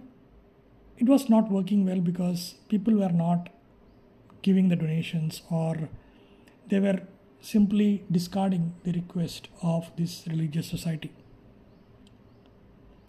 it 0.97 1.07
was 1.07 1.29
not 1.29 1.51
working 1.51 1.85
well 1.85 1.99
because 1.99 2.55
people 2.69 2.95
were 2.95 3.09
not 3.09 3.49
giving 4.41 4.69
the 4.69 4.75
donations 4.75 5.41
or 5.49 5.89
they 6.69 6.79
were 6.79 7.01
simply 7.41 8.05
discarding 8.09 8.73
the 8.83 8.93
request 8.93 9.49
of 9.61 9.91
this 9.97 10.23
religious 10.27 10.67
society. 10.67 11.11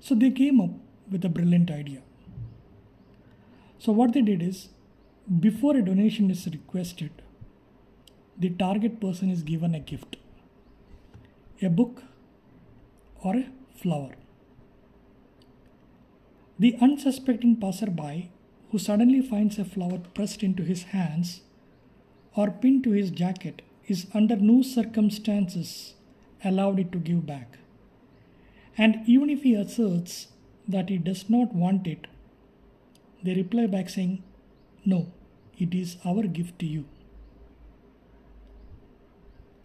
So 0.00 0.14
they 0.14 0.30
came 0.30 0.60
up 0.60 0.70
with 1.10 1.24
a 1.24 1.28
brilliant 1.28 1.70
idea. 1.70 2.02
So, 3.78 3.92
what 3.92 4.12
they 4.12 4.22
did 4.22 4.42
is, 4.42 4.68
before 5.40 5.76
a 5.76 5.82
donation 5.82 6.30
is 6.30 6.46
requested, 6.46 7.10
the 8.38 8.50
target 8.50 9.00
person 9.00 9.30
is 9.30 9.42
given 9.42 9.74
a 9.74 9.80
gift 9.80 10.16
a 11.62 11.68
book 11.68 12.02
or 13.22 13.36
a 13.36 13.48
flower. 13.74 14.12
The 16.58 16.76
unsuspecting 16.80 17.56
passerby 17.56 18.30
who 18.70 18.78
suddenly 18.78 19.20
finds 19.20 19.58
a 19.58 19.64
flower 19.64 19.98
pressed 20.14 20.42
into 20.42 20.62
his 20.62 20.84
hands 20.84 21.42
or 22.34 22.50
pinned 22.50 22.84
to 22.84 22.90
his 22.90 23.10
jacket 23.10 23.62
is 23.86 24.06
under 24.12 24.36
no 24.36 24.62
circumstances 24.62 25.94
allowed 26.44 26.78
it 26.78 26.92
to 26.92 26.98
give 26.98 27.26
back. 27.26 27.58
And 28.76 29.02
even 29.06 29.30
if 29.30 29.42
he 29.42 29.54
asserts 29.54 30.28
that 30.68 30.88
he 30.88 30.98
does 30.98 31.30
not 31.30 31.54
want 31.54 31.86
it, 31.86 32.06
they 33.22 33.34
reply 33.34 33.66
back 33.66 33.88
saying, 33.88 34.22
No, 34.84 35.12
it 35.56 35.74
is 35.74 35.96
our 36.04 36.24
gift 36.24 36.58
to 36.58 36.66
you. 36.66 36.84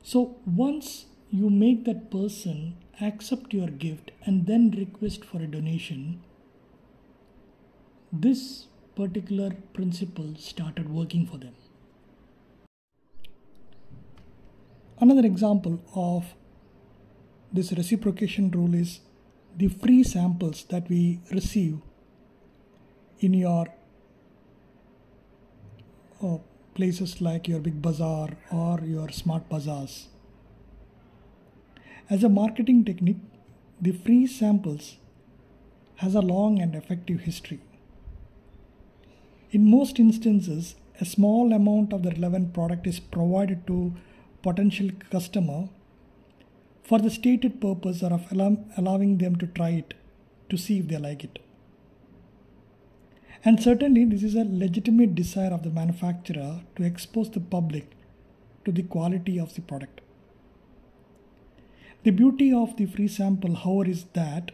So 0.04 0.38
once 0.46 1.06
you 1.32 1.50
make 1.50 1.86
that 1.86 2.12
person 2.12 2.76
accept 3.00 3.54
your 3.54 3.68
gift 3.68 4.12
and 4.26 4.46
then 4.48 4.70
request 4.72 5.24
for 5.24 5.38
a 5.38 5.48
donation, 5.48 6.22
this 8.12 8.66
particular 8.98 9.52
principle 9.74 10.36
started 10.38 10.90
working 10.90 11.26
for 11.26 11.38
them. 11.38 11.54
Another 15.00 15.26
example 15.26 15.80
of 15.96 16.36
this 17.54 17.72
reciprocation 17.72 18.52
rule 18.52 18.76
is 18.76 19.00
the 19.56 19.70
free 19.70 20.04
samples 20.04 20.66
that 20.66 20.90
we 20.90 21.22
receive 21.32 21.80
in 23.20 23.34
your 23.34 23.68
uh, 26.22 26.38
places 26.76 27.22
like 27.22 27.48
your 27.48 27.60
big 27.60 27.82
bazaar 27.82 28.30
or 28.52 28.82
your 28.82 29.10
smart 29.10 29.48
bazaars. 29.50 30.11
As 32.12 32.26
a 32.26 32.30
marketing 32.30 32.84
technique, 32.84 33.22
the 33.80 33.94
free 33.94 34.28
samples 34.28 34.98
has 36.00 36.14
a 36.14 36.20
long 36.20 36.60
and 36.60 36.76
effective 36.76 37.22
history. 37.22 37.62
In 39.52 39.70
most 39.72 39.98
instances, 39.98 40.76
a 41.00 41.06
small 41.06 41.54
amount 41.54 41.94
of 41.94 42.04
the 42.04 42.12
relevant 42.12 42.54
product 42.54 42.86
is 42.86 43.00
provided 43.00 43.66
to 43.68 43.94
potential 44.42 44.90
customer 45.10 45.70
for 46.84 47.00
the 47.00 47.10
stated 47.10 47.62
purpose 47.62 48.04
of 48.04 48.30
allowing 48.30 49.18
them 49.20 49.38
to 49.38 49.48
try 49.48 49.70
it 49.70 49.94
to 50.50 50.58
see 50.58 50.80
if 50.80 50.90
they 50.90 50.98
like 50.98 51.24
it. 51.24 51.40
And 53.46 53.64
certainly, 53.64 54.04
this 54.04 54.22
is 54.22 54.36
a 54.36 54.44
legitimate 54.44 55.16
desire 55.16 55.54
of 55.54 55.64
the 55.64 55.70
manufacturer 55.70 56.60
to 56.76 56.84
expose 56.84 57.32
the 57.32 57.40
public 57.40 57.90
to 58.66 58.74
the 58.74 58.84
quality 58.84 59.40
of 59.40 59.56
the 59.56 59.62
product. 59.62 60.02
The 62.04 62.12
beauty 62.12 62.52
of 62.52 62.78
the 62.78 62.88
free 62.88 63.08
sample, 63.08 63.54
however, 63.54 63.90
is 63.90 64.06
that 64.14 64.52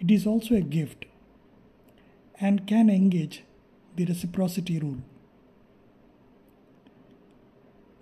it 0.00 0.10
is 0.10 0.26
also 0.26 0.56
a 0.56 0.60
gift 0.60 1.04
and 2.40 2.66
can 2.66 2.90
engage 2.90 3.44
the 3.94 4.04
reciprocity 4.06 4.80
rule. 4.80 4.98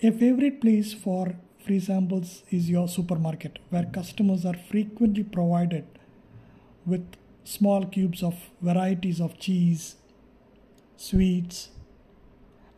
A 0.02 0.10
favorite 0.10 0.62
place 0.62 0.94
for 0.94 1.34
free 1.62 1.80
samples 1.80 2.42
is 2.50 2.70
your 2.70 2.88
supermarket, 2.88 3.58
where 3.68 3.84
customers 3.84 4.46
are 4.46 4.56
frequently 4.70 5.22
provided 5.22 5.84
with 6.86 7.06
small 7.44 7.84
cubes 7.84 8.22
of 8.22 8.50
varieties 8.62 9.20
of 9.20 9.38
cheese, 9.38 9.96
sweets, 10.96 11.68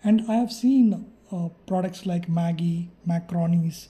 and 0.03 0.25
I 0.29 0.35
have 0.35 0.51
seen 0.51 1.13
uh, 1.31 1.49
products 1.69 2.05
like 2.07 2.27
Maggi, 2.27 2.89
macaronis, 3.07 3.87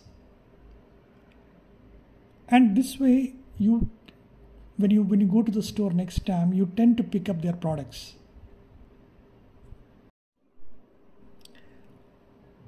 and 2.57 2.77
this 2.77 2.97
way 3.01 3.35
you 3.67 3.77
when 4.77 4.91
you 4.95 5.03
when 5.13 5.23
you 5.25 5.29
go 5.35 5.43
to 5.45 5.53
the 5.59 5.63
store 5.69 5.93
next 6.01 6.27
time 6.31 6.53
you 6.59 6.67
tend 6.81 6.99
to 6.99 7.07
pick 7.15 7.31
up 7.35 7.41
their 7.45 7.59
products. 7.65 8.03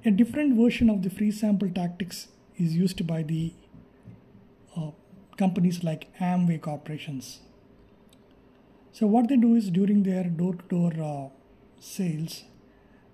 A 0.07 0.11
different 0.11 0.57
version 0.57 0.91
of 0.95 1.03
the 1.03 1.11
free 1.19 1.31
sample 1.37 1.71
tactics 1.77 2.27
is 2.57 2.75
used 2.77 3.07
by 3.07 3.23
the 3.23 3.53
uh, 4.77 4.91
companies 5.39 5.83
like 5.83 6.09
Amway 6.31 6.61
corporations. 6.61 7.31
So 8.93 9.07
what 9.07 9.29
they 9.29 9.37
do 9.37 9.55
is 9.55 9.71
during 9.71 10.03
their 10.03 10.25
door-to-door 10.25 10.93
uh, 11.03 11.29
sales, 11.81 12.45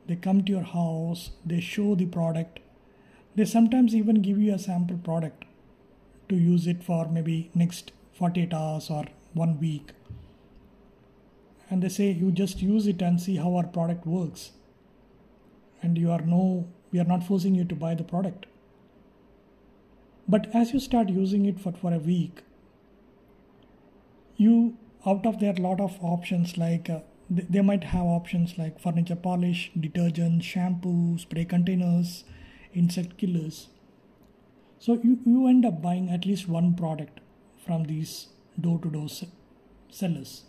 they 0.09 0.16
come 0.16 0.42
to 0.44 0.52
your 0.52 0.66
house, 0.72 1.30
they 1.46 1.61
show 1.61 1.94
the 1.94 2.06
product, 2.06 2.59
they 3.37 3.44
sometimes 3.44 3.94
even 3.94 4.20
give 4.20 4.38
you 4.38 4.52
a 4.54 4.59
sample 4.59 4.98
product 4.98 5.44
to 6.30 6.36
use 6.36 6.66
it 6.66 6.82
for 6.82 7.06
maybe 7.08 7.50
next 7.54 7.92
48 8.14 8.54
hours 8.54 8.90
or 8.90 9.04
one 9.34 9.58
week. 9.60 9.92
And 11.68 11.82
they 11.82 11.88
say 11.88 12.10
you 12.10 12.32
just 12.32 12.62
use 12.62 12.86
it 12.86 13.00
and 13.02 13.20
see 13.20 13.36
how 13.36 13.54
our 13.56 13.66
product 13.66 14.06
works. 14.06 14.50
And 15.82 15.96
you 15.96 16.10
are 16.10 16.20
no 16.20 16.68
we 16.92 16.98
are 16.98 17.10
not 17.10 17.24
forcing 17.24 17.54
you 17.54 17.64
to 17.64 17.74
buy 17.74 17.94
the 17.94 18.04
product. 18.04 18.46
But 20.28 20.48
as 20.54 20.72
you 20.72 20.80
start 20.80 21.08
using 21.08 21.44
it 21.46 21.60
for, 21.60 21.72
for 21.72 21.92
a 21.92 21.98
week, 21.98 22.42
you 24.36 24.76
out 25.06 25.24
of 25.26 25.40
there 25.40 25.54
a 25.56 25.60
lot 25.60 25.80
of 25.80 25.98
options 26.02 26.56
like 26.58 26.90
uh, 26.90 27.00
they 27.30 27.60
might 27.60 27.84
have 27.84 28.04
options 28.04 28.58
like 28.58 28.80
furniture 28.80 29.16
polish, 29.16 29.70
detergent, 29.78 30.42
shampoo, 30.44 31.16
spray 31.18 31.44
containers, 31.44 32.24
insect 32.74 33.16
killers. 33.18 33.68
So 34.80 34.98
you, 35.04 35.18
you 35.26 35.46
end 35.46 35.66
up 35.66 35.82
buying 35.82 36.08
at 36.08 36.24
least 36.24 36.48
one 36.48 36.74
product 36.74 37.20
from 37.66 37.84
these 37.84 38.28
door 38.58 38.78
to 38.82 38.88
door 38.88 39.08
sellers. 39.90 40.44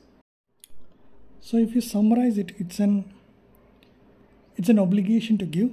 So 1.41 1.57
if 1.57 1.75
you 1.75 1.81
summarize 1.81 2.37
it, 2.37 2.53
it's 2.57 2.79
an 2.79 3.13
it's 4.55 4.69
an 4.69 4.79
obligation 4.79 5.37
to 5.39 5.45
give 5.45 5.71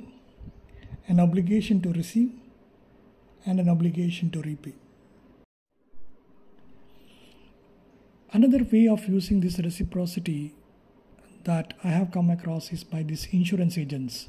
an 1.06 1.20
obligation 1.20 1.80
to 1.82 1.92
receive 1.92 2.32
and 3.46 3.60
an 3.60 3.68
obligation 3.68 4.30
to 4.30 4.42
repay. 4.42 4.74
Another 8.32 8.64
way 8.72 8.88
of 8.88 9.08
using 9.08 9.40
this 9.40 9.58
reciprocity 9.58 10.54
that 11.44 11.74
I 11.84 11.88
have 11.88 12.10
come 12.10 12.28
across 12.28 12.72
is 12.72 12.82
by 12.82 13.04
these 13.04 13.28
insurance 13.30 13.78
agents. 13.78 14.28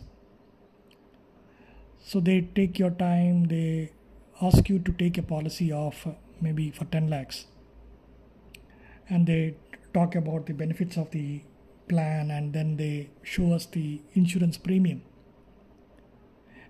So 2.00 2.20
they 2.20 2.42
take 2.42 2.78
your 2.80 2.92
time, 2.92 3.46
they 3.46 3.92
ask 4.42 4.70
you 4.70 4.80
to 4.80 4.92
take 4.94 5.18
a 5.18 5.22
policy 5.22 5.72
of 5.72 6.08
maybe 6.42 6.72
for 6.72 6.86
10 6.86 7.10
lakhs, 7.10 7.46
and 9.10 9.28
they 9.28 9.56
talk 9.94 10.16
about 10.16 10.46
the 10.46 10.54
benefits 10.54 10.98
of 10.98 11.12
the 11.12 11.42
plan 11.88 12.30
and 12.32 12.54
then 12.54 12.78
they 12.78 13.10
show 13.24 13.52
us 13.52 13.66
the 13.66 14.02
insurance 14.14 14.58
premium. 14.58 15.02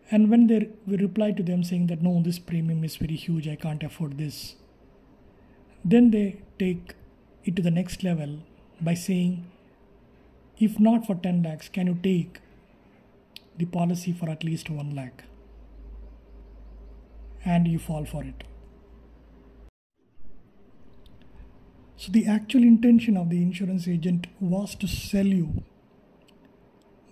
And 0.09 0.29
when 0.31 0.47
they 0.47 0.69
we 0.87 0.97
reply 0.97 1.31
to 1.31 1.43
them 1.43 1.63
saying 1.63 1.87
that 1.87 2.01
no, 2.01 2.21
this 2.23 2.39
premium 2.39 2.83
is 2.83 2.95
very 2.95 3.15
huge, 3.15 3.47
I 3.47 3.55
can't 3.55 3.83
afford 3.83 4.17
this, 4.17 4.55
then 5.85 6.09
they 6.11 6.41
take 6.57 6.95
it 7.43 7.55
to 7.57 7.61
the 7.61 7.71
next 7.71 8.03
level 8.03 8.39
by 8.81 8.93
saying, 8.95 9.45
if 10.57 10.79
not 10.79 11.05
for 11.05 11.15
10 11.15 11.43
lakhs, 11.43 11.69
can 11.69 11.87
you 11.87 11.97
take 12.01 12.39
the 13.57 13.65
policy 13.65 14.11
for 14.13 14.29
at 14.29 14.43
least 14.43 14.69
1 14.69 14.95
lakh? 14.95 15.23
And 17.45 17.67
you 17.67 17.79
fall 17.79 18.05
for 18.05 18.23
it. 18.23 18.43
So, 21.95 22.11
the 22.11 22.27
actual 22.27 22.63
intention 22.63 23.17
of 23.17 23.29
the 23.29 23.41
insurance 23.41 23.87
agent 23.87 24.27
was 24.39 24.73
to 24.75 24.87
sell 24.87 25.25
you 25.25 25.63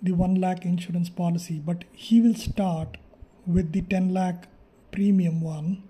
the 0.01 0.13
1 0.13 0.35
lakh 0.35 0.63
insurance 0.63 1.09
policy, 1.09 1.59
but 1.59 1.83
he 1.91 2.21
will 2.21 2.35
start 2.35 2.97
with 3.45 3.73
the 3.73 3.81
10 3.81 4.13
lakh 4.13 4.47
premium 4.91 5.41
one 5.41 5.83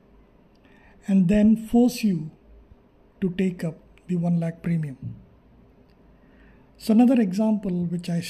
and 1.08 1.28
then 1.28 1.56
force 1.56 2.04
you 2.04 2.32
to 3.22 3.30
take 3.38 3.64
up 3.64 3.76
the 4.08 4.16
1 4.16 4.40
lakh 4.40 4.64
premium. 4.64 4.98
So, 6.78 6.92
another 6.94 7.22
example 7.22 7.86
which 7.86 8.10
I 8.10 8.24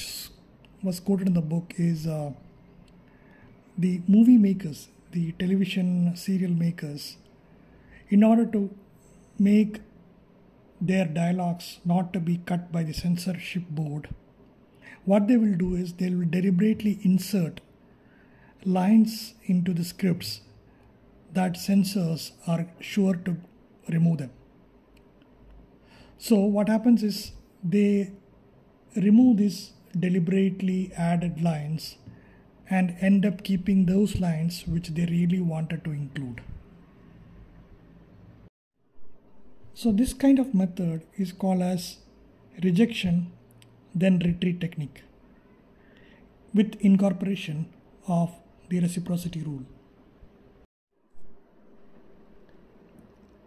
was 0.84 1.00
quoted 1.00 1.28
in 1.28 1.34
the 1.34 1.41
book 1.41 1.74
is 1.78 2.08
uh, 2.08 2.32
the 3.78 4.02
movie 4.08 4.38
makers, 4.38 4.89
the 5.12 5.32
television 5.34 6.15
serial 6.15 6.52
makers, 6.52 7.17
in 8.10 8.24
order 8.24 8.46
to 8.46 8.70
make 9.39 9.82
their 10.80 11.06
dialogues 11.06 11.80
not 11.86 12.13
to 12.13 12.20
be 12.20 12.38
cut 12.46 12.72
by 12.72 12.84
the 12.84 12.93
censorship 12.93 13.63
board, 13.70 14.10
what 15.06 15.28
they 15.28 15.38
will 15.38 15.56
do 15.56 15.76
is 15.76 15.93
they 15.93 16.10
will 16.10 16.28
deliberately 16.30 17.00
insert 17.04 17.62
lines 18.65 19.34
into 19.46 19.74
the 19.74 19.84
scripts 19.84 20.41
that 21.34 21.58
censors 21.58 22.32
are 22.46 22.67
sure 22.80 23.15
to 23.15 23.38
remove 23.89 24.17
them. 24.17 24.32
So, 26.17 26.38
what 26.39 26.67
happens 26.67 27.04
is 27.04 27.32
they 27.63 28.12
remove 28.96 29.38
these 29.38 29.72
deliberately 29.98 30.91
added 30.96 31.41
lines 31.41 31.96
and 32.69 32.95
end 32.99 33.25
up 33.25 33.43
keeping 33.43 33.86
those 33.86 34.19
lines 34.19 34.63
which 34.67 34.89
they 34.89 35.06
really 35.06 35.39
wanted 35.39 35.84
to 35.84 35.91
include. 35.91 36.41
So, 39.73 39.91
this 39.91 40.13
kind 40.13 40.39
of 40.39 40.53
method 40.53 41.03
is 41.17 41.32
called 41.32 41.62
as 41.62 41.97
rejection 42.63 43.32
then 43.93 44.19
retreat 44.19 44.60
technique 44.60 45.03
with 46.53 46.75
incorporation 46.82 47.67
of 48.08 48.32
the 48.69 48.80
reciprocity 48.80 49.41
rule. 49.41 49.63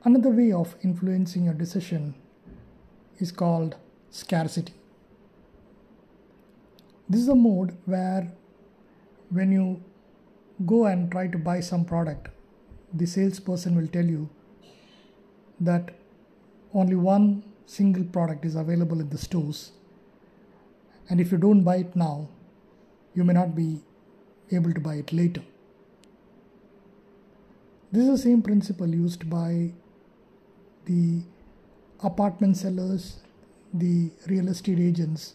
Another 0.04 0.30
way 0.30 0.50
of 0.50 0.76
influencing 0.82 1.44
your 1.44 1.54
decision 1.54 2.14
is 3.18 3.30
called 3.30 3.76
scarcity. 4.10 4.72
This 7.08 7.20
is 7.20 7.28
a 7.28 7.34
mode 7.34 7.76
where 7.84 8.32
when 9.30 9.52
you 9.52 9.82
go 10.66 10.86
and 10.86 11.10
try 11.10 11.26
to 11.26 11.38
buy 11.38 11.60
some 11.60 11.84
product, 11.84 12.28
the 12.92 13.06
salesperson 13.06 13.76
will 13.76 13.86
tell 13.86 14.04
you 14.04 14.28
that 15.60 15.90
only 16.74 16.96
one 16.96 17.42
single 17.66 18.04
product 18.04 18.44
is 18.44 18.56
available 18.56 19.00
in 19.00 19.08
the 19.08 19.18
stores. 19.18 19.72
And 21.08 21.20
if 21.20 21.32
you 21.32 21.38
don't 21.38 21.62
buy 21.62 21.76
it 21.76 21.94
now, 21.96 22.28
you 23.14 23.24
may 23.24 23.32
not 23.32 23.54
be 23.54 23.80
able 24.52 24.72
to 24.72 24.80
buy 24.80 24.96
it 24.96 25.12
later. 25.12 25.42
This 27.92 28.04
is 28.04 28.10
the 28.10 28.18
same 28.18 28.42
principle 28.42 28.88
used 28.88 29.28
by 29.28 29.72
the 30.84 31.22
apartment 32.02 32.56
sellers, 32.56 33.18
the 33.74 34.10
real 34.28 34.48
estate 34.48 34.78
agents, 34.78 35.34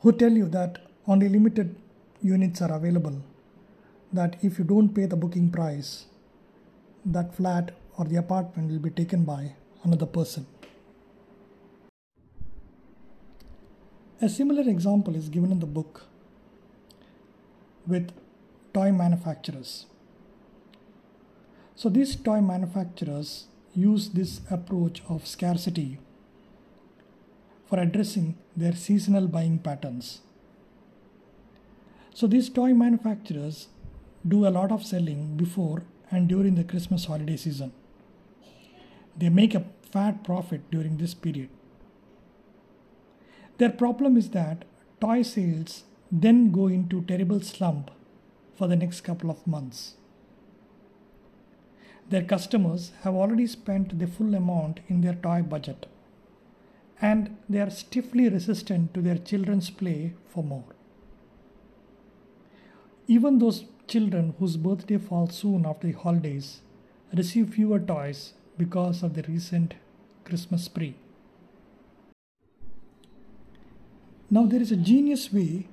who 0.00 0.12
tell 0.12 0.30
you 0.30 0.48
that 0.48 0.78
only 1.06 1.28
limited 1.28 1.74
units 2.22 2.60
are 2.62 2.72
available, 2.72 3.22
that 4.12 4.36
if 4.42 4.58
you 4.58 4.64
don't 4.64 4.94
pay 4.94 5.06
the 5.06 5.16
booking 5.16 5.50
price, 5.50 6.06
that 7.04 7.34
flat 7.34 7.72
or 7.96 8.04
the 8.04 8.16
apartment 8.16 8.70
will 8.70 8.78
be 8.78 8.90
taken 8.90 9.24
by 9.24 9.54
another 9.84 10.06
person. 10.06 10.46
A 14.20 14.28
similar 14.28 14.68
example 14.68 15.14
is 15.14 15.28
given 15.28 15.52
in 15.52 15.60
the 15.60 15.66
book 15.66 16.06
with 17.86 18.10
toy 18.74 18.90
manufacturers. 18.90 19.86
So, 21.76 21.88
these 21.88 22.16
toy 22.16 22.40
manufacturers 22.40 23.46
use 23.74 24.08
this 24.10 24.40
approach 24.50 25.02
of 25.08 25.26
scarcity 25.26 25.98
for 27.66 27.78
addressing 27.78 28.36
their 28.56 28.74
seasonal 28.74 29.28
buying 29.28 29.58
patterns. 29.60 30.20
So, 32.18 32.26
these 32.26 32.48
toy 32.48 32.74
manufacturers 32.74 33.68
do 34.26 34.44
a 34.44 34.50
lot 34.50 34.72
of 34.72 34.84
selling 34.84 35.36
before 35.36 35.84
and 36.10 36.26
during 36.26 36.56
the 36.56 36.64
Christmas 36.64 37.04
holiday 37.04 37.36
season. 37.36 37.70
They 39.16 39.28
make 39.28 39.54
a 39.54 39.66
fat 39.92 40.24
profit 40.24 40.68
during 40.68 40.96
this 40.96 41.14
period. 41.14 41.48
Their 43.58 43.70
problem 43.70 44.16
is 44.16 44.30
that 44.30 44.64
toy 45.00 45.22
sales 45.22 45.84
then 46.10 46.50
go 46.50 46.66
into 46.66 47.02
terrible 47.02 47.40
slump 47.40 47.92
for 48.56 48.66
the 48.66 48.74
next 48.74 49.02
couple 49.02 49.30
of 49.30 49.46
months. 49.46 49.94
Their 52.08 52.24
customers 52.24 52.90
have 53.02 53.14
already 53.14 53.46
spent 53.46 53.96
the 53.96 54.08
full 54.08 54.34
amount 54.34 54.80
in 54.88 55.02
their 55.02 55.14
toy 55.14 55.42
budget 55.42 55.86
and 57.00 57.36
they 57.48 57.60
are 57.60 57.70
stiffly 57.70 58.28
resistant 58.28 58.92
to 58.94 59.02
their 59.02 59.18
children's 59.18 59.70
play 59.70 60.14
for 60.26 60.42
more. 60.42 60.74
Even 63.10 63.38
those 63.38 63.64
children 63.86 64.34
whose 64.38 64.58
birthday 64.58 64.98
falls 64.98 65.34
soon 65.34 65.64
after 65.64 65.86
the 65.86 65.98
holidays 65.98 66.60
receive 67.14 67.54
fewer 67.54 67.78
toys 67.80 68.34
because 68.58 69.02
of 69.02 69.14
the 69.14 69.22
recent 69.22 69.74
Christmas 70.24 70.64
spree. 70.64 70.94
Now, 74.30 74.44
there 74.44 74.60
is 74.60 74.70
a 74.70 74.76
genius 74.76 75.32
way 75.32 75.68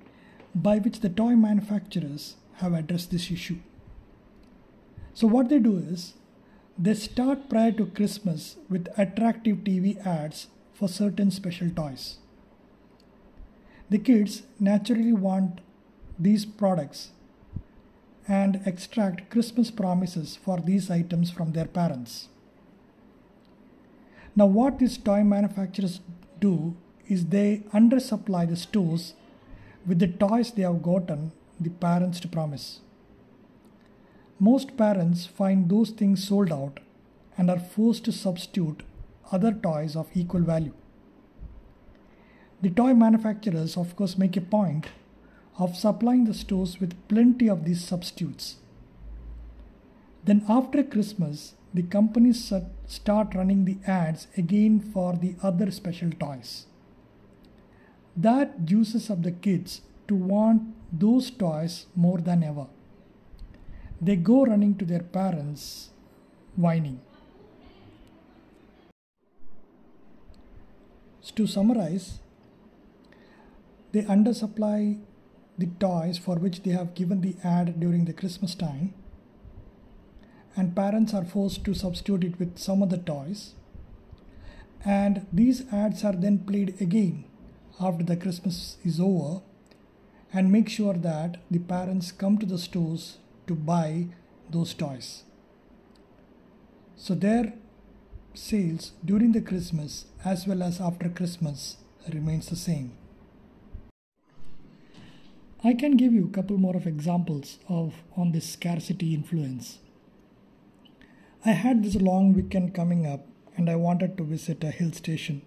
by 0.56 0.78
which 0.78 1.02
the 1.02 1.10
toy 1.10 1.36
manufacturers 1.36 2.38
have 2.60 2.74
addressed 2.74 3.12
this 3.12 3.30
issue. 3.30 3.58
So, 5.14 5.28
what 5.28 5.50
they 5.50 5.60
do 5.60 5.78
is 5.78 6.14
they 6.78 6.94
start 6.94 7.50
prior 7.50 7.74
to 7.74 7.88
Christmas 7.88 8.56
with 8.70 8.88
attractive 8.98 9.58
TV 9.58 10.06
ads 10.06 10.48
for 10.74 10.88
certain 10.88 11.32
special 11.32 11.70
toys. 11.70 12.20
The 13.90 13.98
kids 13.98 14.44
naturally 14.58 15.12
want 15.12 15.60
these 16.18 16.46
products 16.46 17.12
and 18.28 18.62
extract 18.66 19.30
Christmas 19.30 19.72
promises 19.72 20.36
for 20.36 20.60
these 20.60 20.90
items 20.90 21.30
from 21.30 21.52
their 21.52 21.66
parents. 21.66 22.28
Now, 24.36 24.48
what 24.48 24.80
these 24.80 24.98
toy 24.98 25.24
manufacturers 25.24 26.02
do 26.40 26.76
is 27.08 27.28
they 27.28 27.64
undersupply 27.74 28.50
the 28.50 28.56
stores 28.56 29.14
with 29.86 30.00
the 30.00 30.08
toys 30.08 30.52
they 30.52 30.64
have 30.64 30.82
gotten 30.82 31.32
the 31.60 31.70
parents 31.70 32.20
to 32.22 32.28
promise. 32.28 32.80
Most 34.40 34.76
parents 34.76 35.26
find 35.26 35.70
those 35.70 35.92
things 35.92 36.28
sold 36.28 36.52
out 36.52 36.80
and 37.38 37.50
are 37.50 37.60
forced 37.60 38.04
to 38.06 38.12
substitute 38.12 38.84
other 39.32 39.54
toys 39.54 39.96
of 39.96 40.10
equal 40.14 40.42
value. 40.42 40.74
The 42.62 42.70
toy 42.70 42.94
manufacturers, 42.94 43.78
of 43.78 43.96
course, 43.96 44.18
make 44.18 44.36
a 44.36 44.42
point 44.42 44.88
of 45.58 45.76
supplying 45.76 46.26
the 46.26 46.34
stores 46.34 46.80
with 46.80 47.08
plenty 47.08 47.50
of 47.50 47.66
these 47.66 47.84
substitutes. 47.84 48.58
Then, 50.24 50.44
after 50.50 50.84
Christmas, 50.84 51.54
the 51.74 51.84
companies 51.84 52.52
start 52.88 53.36
running 53.36 53.66
the 53.66 53.78
ads 53.86 54.28
again 54.38 54.80
for 54.80 55.14
the 55.14 55.36
other 55.42 55.72
special 55.72 56.12
toys. 56.12 56.66
That 58.16 58.66
juices 58.66 59.10
up 59.10 59.24
the 59.24 59.32
kids 59.32 59.82
to 60.08 60.16
want 60.16 60.64
those 60.92 61.30
toys 61.30 61.88
more 61.96 62.20
than 62.20 62.44
ever. 62.44 62.68
They 64.02 64.16
go 64.16 64.46
running 64.46 64.76
to 64.76 64.86
their 64.86 65.04
parents, 65.04 65.90
whining. 66.56 67.02
To 71.36 71.46
summarize, 71.46 72.20
they 73.92 74.04
undersupply 74.04 75.00
the 75.58 75.68
toys 75.80 76.18
for 76.18 76.36
which 76.36 76.64
they 76.64 76.72
have 76.72 76.96
given 76.96 77.22
the 77.22 77.36
ad 77.44 77.80
during 77.80 78.06
the 78.06 78.14
Christmas 78.14 78.56
time, 78.56 78.94
and 80.56 80.76
parents 80.76 81.14
are 81.14 81.26
forced 81.26 81.64
to 81.66 81.74
substitute 81.74 82.24
it 82.24 82.40
with 82.40 82.58
some 82.58 82.82
other 82.82 82.98
toys. 82.98 83.54
And 84.84 85.26
these 85.34 85.64
ads 85.74 86.04
are 86.04 86.14
then 86.14 86.40
played 86.40 86.80
again 86.80 87.26
after 87.80 88.04
the 88.04 88.16
Christmas 88.16 88.78
is 88.84 89.00
over 89.00 89.42
and 90.32 90.52
make 90.52 90.70
sure 90.70 90.94
that 90.94 91.38
the 91.50 91.60
parents 91.60 92.12
come 92.12 92.38
to 92.38 92.46
the 92.46 92.58
stores 92.58 93.18
to 93.48 93.56
buy 93.56 94.08
those 94.50 94.74
toys. 94.74 95.24
So 96.96 97.16
their 97.16 97.54
sales 98.34 98.92
during 99.04 99.32
the 99.32 99.42
Christmas 99.42 100.06
as 100.24 100.46
well 100.46 100.62
as 100.62 100.80
after 100.80 101.10
Christmas 101.10 101.78
remains 102.14 102.48
the 102.48 102.56
same. 102.56 102.92
I 105.66 105.74
can 105.74 105.98
give 105.98 106.14
you 106.14 106.26
a 106.26 106.36
couple 106.36 106.60
more 106.60 106.76
of 106.76 106.86
examples 106.86 107.58
of 107.68 107.96
on 108.16 108.34
this 108.34 108.48
scarcity 108.48 109.16
influence. 109.16 109.80
I 111.44 111.54
had 111.54 111.84
this 111.84 111.96
long 111.96 112.34
weekend 112.34 112.76
coming 112.76 113.08
up 113.08 113.26
and 113.58 113.68
I 113.68 113.76
wanted 113.76 114.16
to 114.18 114.24
visit 114.24 114.64
a 114.64 114.70
hill 114.70 114.92
station. 114.92 115.42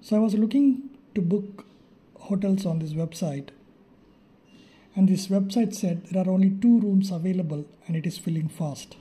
So 0.00 0.16
I 0.16 0.20
was 0.20 0.32
looking 0.32 0.88
to 1.14 1.20
book 1.20 1.66
hotels 2.20 2.64
on 2.64 2.78
this 2.78 2.94
website 2.94 3.48
and 4.96 5.10
this 5.10 5.26
website 5.26 5.74
said 5.74 6.06
there 6.06 6.24
are 6.24 6.30
only 6.30 6.48
two 6.48 6.80
rooms 6.80 7.10
available 7.10 7.66
and 7.86 7.96
it 7.96 8.06
is 8.06 8.16
filling 8.16 8.48
fast. 8.48 8.96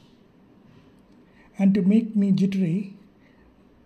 And 1.58 1.74
to 1.74 1.84
make 1.84 2.18
me 2.18 2.34
jittery, 2.34 2.98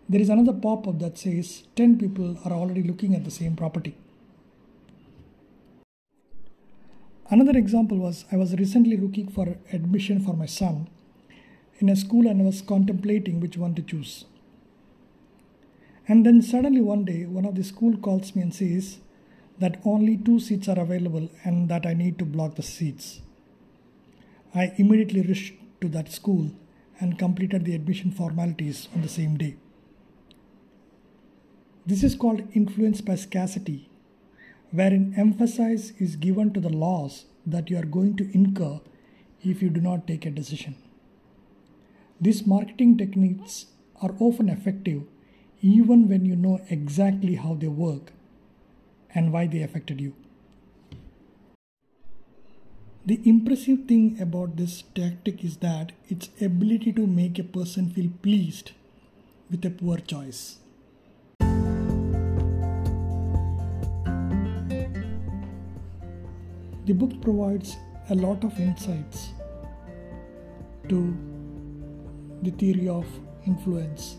there 0.09 0.21
is 0.21 0.29
another 0.29 0.53
pop 0.53 0.87
up 0.87 0.97
that 0.97 1.19
says 1.19 1.65
10 1.75 1.99
people 1.99 2.39
are 2.43 2.51
already 2.51 2.81
looking 2.81 3.13
at 3.13 3.25
the 3.25 3.37
same 3.39 3.55
property. 3.55 3.95
Another 7.33 7.57
example 7.57 7.97
was 7.97 8.25
I 8.31 8.35
was 8.35 8.53
recently 8.53 8.95
looking 8.95 9.27
for 9.27 9.57
admission 9.71 10.19
for 10.19 10.35
my 10.35 10.45
son 10.45 10.87
in 11.79 11.89
a 11.89 11.95
school 11.95 12.27
and 12.27 12.45
was 12.45 12.61
contemplating 12.61 13.39
which 13.39 13.57
one 13.57 13.73
to 13.73 13.81
choose. 13.81 14.25
And 16.07 16.23
then 16.27 16.43
suddenly 16.43 16.81
one 16.81 17.05
day, 17.05 17.25
one 17.25 17.45
of 17.45 17.55
the 17.55 17.63
school 17.63 17.97
calls 17.97 18.35
me 18.35 18.43
and 18.43 18.53
says 18.53 18.99
that 19.57 19.81
only 19.83 20.15
two 20.15 20.39
seats 20.39 20.67
are 20.67 20.77
available 20.79 21.27
and 21.43 21.69
that 21.69 21.87
I 21.87 21.95
need 21.95 22.19
to 22.19 22.25
block 22.25 22.53
the 22.53 22.61
seats. 22.61 23.21
I 24.53 24.71
immediately 24.77 25.23
rushed 25.23 25.55
to 25.81 25.87
that 25.89 26.11
school 26.11 26.51
and 26.99 27.17
completed 27.17 27.65
the 27.65 27.73
admission 27.73 28.11
formalities 28.11 28.89
on 28.93 29.01
the 29.01 29.09
same 29.09 29.37
day. 29.37 29.55
This 31.87 32.03
is 32.03 32.13
called 32.13 32.47
influence 32.53 33.01
by 33.01 33.15
scarcity, 33.15 33.89
wherein 34.79 35.13
emphasis 35.15 35.91
is 35.99 36.15
given 36.15 36.51
to 36.53 36.59
the 36.59 36.75
loss 36.83 37.25
that 37.45 37.69
you 37.69 37.77
are 37.77 37.89
going 37.95 38.15
to 38.17 38.29
incur 38.33 38.79
if 39.43 39.61
you 39.61 39.69
do 39.69 39.79
not 39.79 40.07
take 40.07 40.25
a 40.25 40.31
decision. 40.31 40.75
These 42.19 42.47
marketing 42.47 42.97
techniques 42.97 43.67
are 44.01 44.15
often 44.19 44.49
effective 44.49 45.03
even 45.61 46.07
when 46.09 46.25
you 46.25 46.35
know 46.35 46.59
exactly 46.69 47.35
how 47.35 47.53
they 47.53 47.67
work 47.67 48.11
and 49.13 49.31
why 49.31 49.45
they 49.45 49.61
affected 49.61 50.01
you. 50.01 50.13
The 53.05 53.21
impressive 53.25 53.85
thing 53.85 54.17
about 54.19 54.55
this 54.55 54.83
tactic 54.95 55.43
is 55.43 55.57
that 55.57 55.91
its 56.07 56.29
ability 56.41 56.93
to 56.93 57.05
make 57.05 57.37
a 57.37 57.43
person 57.43 57.89
feel 57.89 58.09
pleased 58.21 58.71
with 59.51 59.63
a 59.65 59.69
poor 59.69 59.97
choice. 59.97 60.57
The 66.85 66.93
book 66.93 67.21
provides 67.21 67.77
a 68.09 68.15
lot 68.15 68.43
of 68.43 68.59
insights 68.59 69.29
to 70.89 71.17
the 72.41 72.51
theory 72.51 72.89
of 72.89 73.05
influence. 73.47 74.17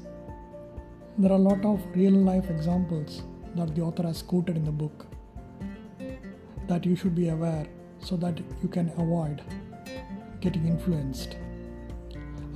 There 1.19 1.31
are 1.31 1.35
a 1.35 1.47
lot 1.51 1.63
of 1.67 1.85
real 1.95 2.15
life 2.15 2.49
examples 2.49 3.23
that 3.55 3.75
the 3.75 3.83
author 3.83 4.05
has 4.05 4.23
quoted 4.23 4.57
in 4.57 4.65
the 4.65 4.73
book 4.73 5.07
that 6.67 6.87
you 6.87 6.97
should 6.97 7.15
be 7.15 7.29
aware 7.29 7.67
so 7.99 8.17
that 8.17 8.41
you 8.63 8.69
can 8.71 8.89
avoid 8.97 9.43
getting 10.41 10.67
influenced. 10.67 11.37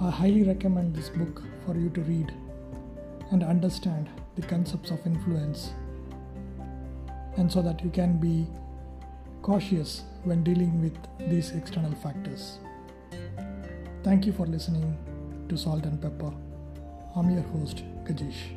I 0.00 0.10
highly 0.10 0.42
recommend 0.42 0.94
this 0.94 1.10
book 1.10 1.42
for 1.66 1.76
you 1.76 1.90
to 1.90 2.00
read 2.00 2.32
and 3.30 3.42
understand 3.42 4.08
the 4.36 4.42
concepts 4.42 4.90
of 4.90 5.04
influence 5.04 5.72
and 7.36 7.52
so 7.52 7.60
that 7.60 7.84
you 7.84 7.90
can 7.90 8.18
be 8.18 8.46
cautious 9.42 10.04
when 10.24 10.42
dealing 10.44 10.80
with 10.80 10.96
these 11.30 11.50
external 11.52 11.92
factors. 11.96 12.58
Thank 14.02 14.26
you 14.26 14.32
for 14.32 14.46
listening 14.46 14.96
to 15.48 15.56
Salt 15.56 15.84
and 15.84 16.00
Pepper. 16.00 16.32
I'm 17.16 17.30
your 17.30 17.42
host, 17.42 17.84
Kajish. 18.04 18.54